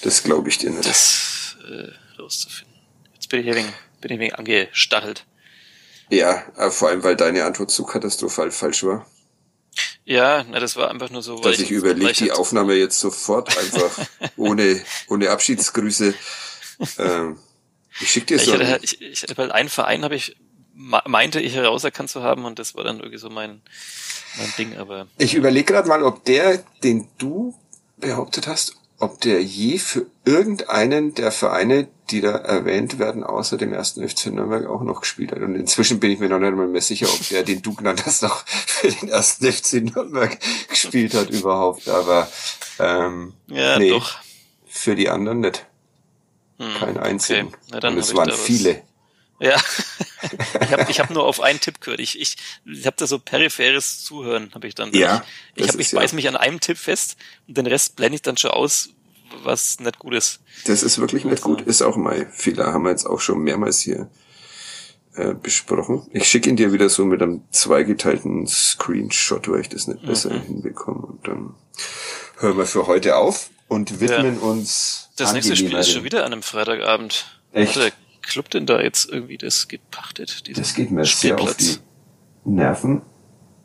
[0.02, 0.88] Das glaube ich dir nicht.
[0.88, 2.74] das äh, rauszufinden.
[3.14, 5.24] Jetzt bin ich ein wenig, bin ich ein wenig angestachelt.
[6.10, 9.06] Ja, äh, vor allem, weil deine Antwort so katastrophal falsch war.
[10.04, 12.74] Ja, na, das war einfach nur so, weil dass ich überlege, ich die halt- Aufnahme
[12.74, 14.06] jetzt sofort einfach
[14.36, 16.14] ohne, ohne Abschiedsgrüße.
[16.98, 17.38] Ähm,
[18.00, 18.52] ich schicke dir Ich so.
[18.54, 20.36] hatte, ein- halt- ich, ich, weil einen Verein habe ich,
[20.74, 23.62] meinte ich herauserkannt zu haben und das war dann irgendwie so mein,
[24.38, 27.54] mein Ding, aber Ich überlege gerade mal, ob der, den du
[27.98, 33.72] behauptet hast, ob der je für irgendeinen der Vereine, die da erwähnt werden, außer dem
[33.72, 35.40] ersten FC Nürnberg auch noch gespielt hat.
[35.40, 38.04] Und inzwischen bin ich mir noch nicht mal mehr sicher, ob der, den du genannt
[38.04, 40.38] hast, noch für den ersten FC Nürnberg
[40.68, 41.88] gespielt hat überhaupt.
[41.88, 42.28] Aber
[42.78, 44.18] ähm, ja, nee, doch.
[44.66, 45.66] für die anderen nicht.
[46.58, 47.48] Hm, Kein einzigen.
[47.48, 47.56] Okay.
[47.70, 48.82] Na, dann Und es waren viele.
[49.40, 49.56] Ja,
[50.60, 51.98] ich habe ich hab nur auf einen Tipp gehört.
[52.00, 52.36] Ich, ich,
[52.66, 54.92] ich habe da so peripheres Zuhören, habe ich dann.
[54.92, 55.24] Ja,
[55.54, 57.16] ich, das hab, ich ja- beiß mich an einem Tipp fest
[57.48, 58.90] und den Rest blende ich dann schon aus,
[59.42, 60.40] was nicht gut ist.
[60.66, 61.62] Das ist wirklich nicht gut.
[61.62, 62.72] Ist auch mein Fehler.
[62.72, 64.10] Haben wir jetzt auch schon mehrmals hier
[65.14, 66.06] äh, besprochen.
[66.12, 70.34] Ich schicke ihn dir wieder so mit einem zweigeteilten Screenshot, weil ich das nicht besser
[70.34, 70.42] Mhm.
[70.42, 71.06] hinbekomme.
[71.06, 71.54] Und dann
[72.38, 76.32] hören wir für heute auf und widmen uns Das nächste Spiel ist schon wieder an
[76.32, 77.24] einem Freitagabend.
[77.52, 77.78] Echt?
[78.22, 80.42] Club denn da jetzt irgendwie das gepachtet?
[80.56, 81.78] Das geht mir sehr auf die
[82.44, 83.02] Nerven.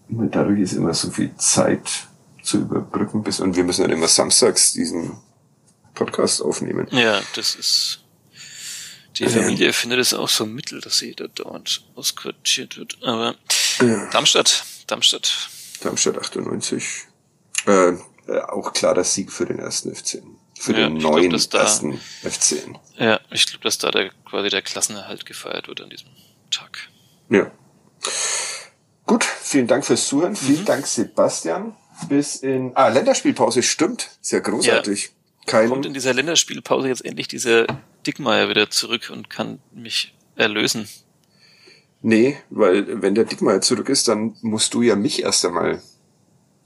[0.09, 2.07] Und dadurch ist immer so viel Zeit
[2.43, 5.17] zu überbrücken bis und wir müssen dann immer samstags diesen
[5.95, 6.87] Podcast aufnehmen.
[6.91, 8.01] Ja, das ist.
[9.17, 12.97] Die Familie findet es auch so mittel, dass sie da dauernd ausquartiert wird.
[13.01, 13.35] Aber
[13.81, 14.09] Ja.
[14.11, 15.49] Darmstadt, Darmstadt.
[15.81, 16.83] Darmstadt 98.
[17.65, 17.93] Äh,
[18.27, 20.21] äh, auch klarer Sieg für den ersten FC.
[20.57, 22.63] Für Ja, den glaub, neuen dass da- ersten FC.
[22.97, 26.07] Ja, ich glaube, dass da der, quasi der Klassenerhalt gefeiert wird an diesem
[26.49, 26.87] Tag.
[27.29, 27.51] Ja.
[29.05, 30.31] Gut, vielen Dank fürs Zuhören.
[30.31, 30.37] Mhm.
[30.37, 31.75] Vielen Dank, Sebastian.
[32.09, 32.71] Bis in.
[32.75, 34.09] Ah, Länderspielpause stimmt.
[34.21, 35.11] Sehr großartig.
[35.45, 35.69] Kein.
[35.69, 37.67] Kommt in dieser Länderspielpause jetzt endlich dieser
[38.07, 40.87] Dickmeier wieder zurück und kann mich erlösen?
[42.01, 45.81] Nee, weil wenn der Dickmeier zurück ist, dann musst du ja mich erst einmal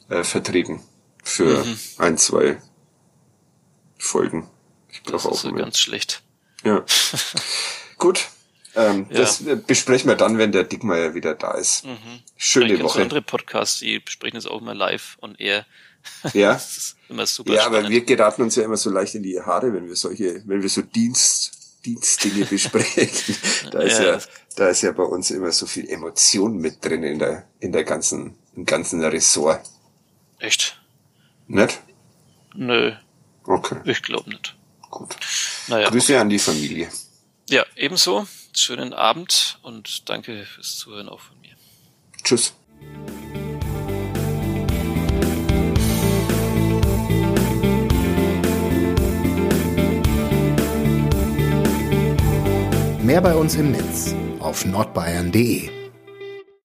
[0.09, 0.81] äh, vertreten.
[1.23, 1.79] Für Mhm.
[1.97, 2.57] ein, zwei
[3.99, 4.49] Folgen.
[4.89, 6.23] Ich Das brauche auch ist so ganz schlecht.
[6.63, 6.83] Ja.
[7.99, 8.27] Gut.
[8.75, 9.17] Ähm, Ja.
[9.19, 11.85] Das äh, besprechen wir dann, wenn der Dickmeier wieder da ist.
[11.85, 11.97] Mhm.
[12.37, 13.01] Schöne Woche.
[13.01, 15.65] andere Podcasts, die besprechen das auch immer live und eher.
[16.33, 16.53] Ja.
[16.53, 17.89] Das ist immer super Ja, aber spannend.
[17.91, 20.69] wir geraten uns ja immer so leicht in die Haare, wenn wir solche, wenn wir
[20.69, 21.51] so Dienst,
[21.85, 23.35] Dienstdinge besprechen.
[23.71, 26.83] Da ist Ja, ja, das- da ist ja bei uns immer so viel Emotion mit
[26.83, 29.61] drin in der, in der ganzen, im ganzen Ressort.
[30.39, 30.79] Echt?
[31.47, 31.79] Nicht?
[32.55, 32.93] Nö,
[33.49, 34.55] Okay, ich glaube nicht.
[34.91, 35.15] gut.
[35.67, 36.87] Naja, Grüße an die Familie.
[37.49, 38.27] ja, ebenso.
[38.53, 41.55] Schönen Abend und danke fürs Zuhören auch von mir.
[42.23, 42.53] Tschüss.
[53.01, 55.78] Mehr bei uns im Netz auf nordbayern.de.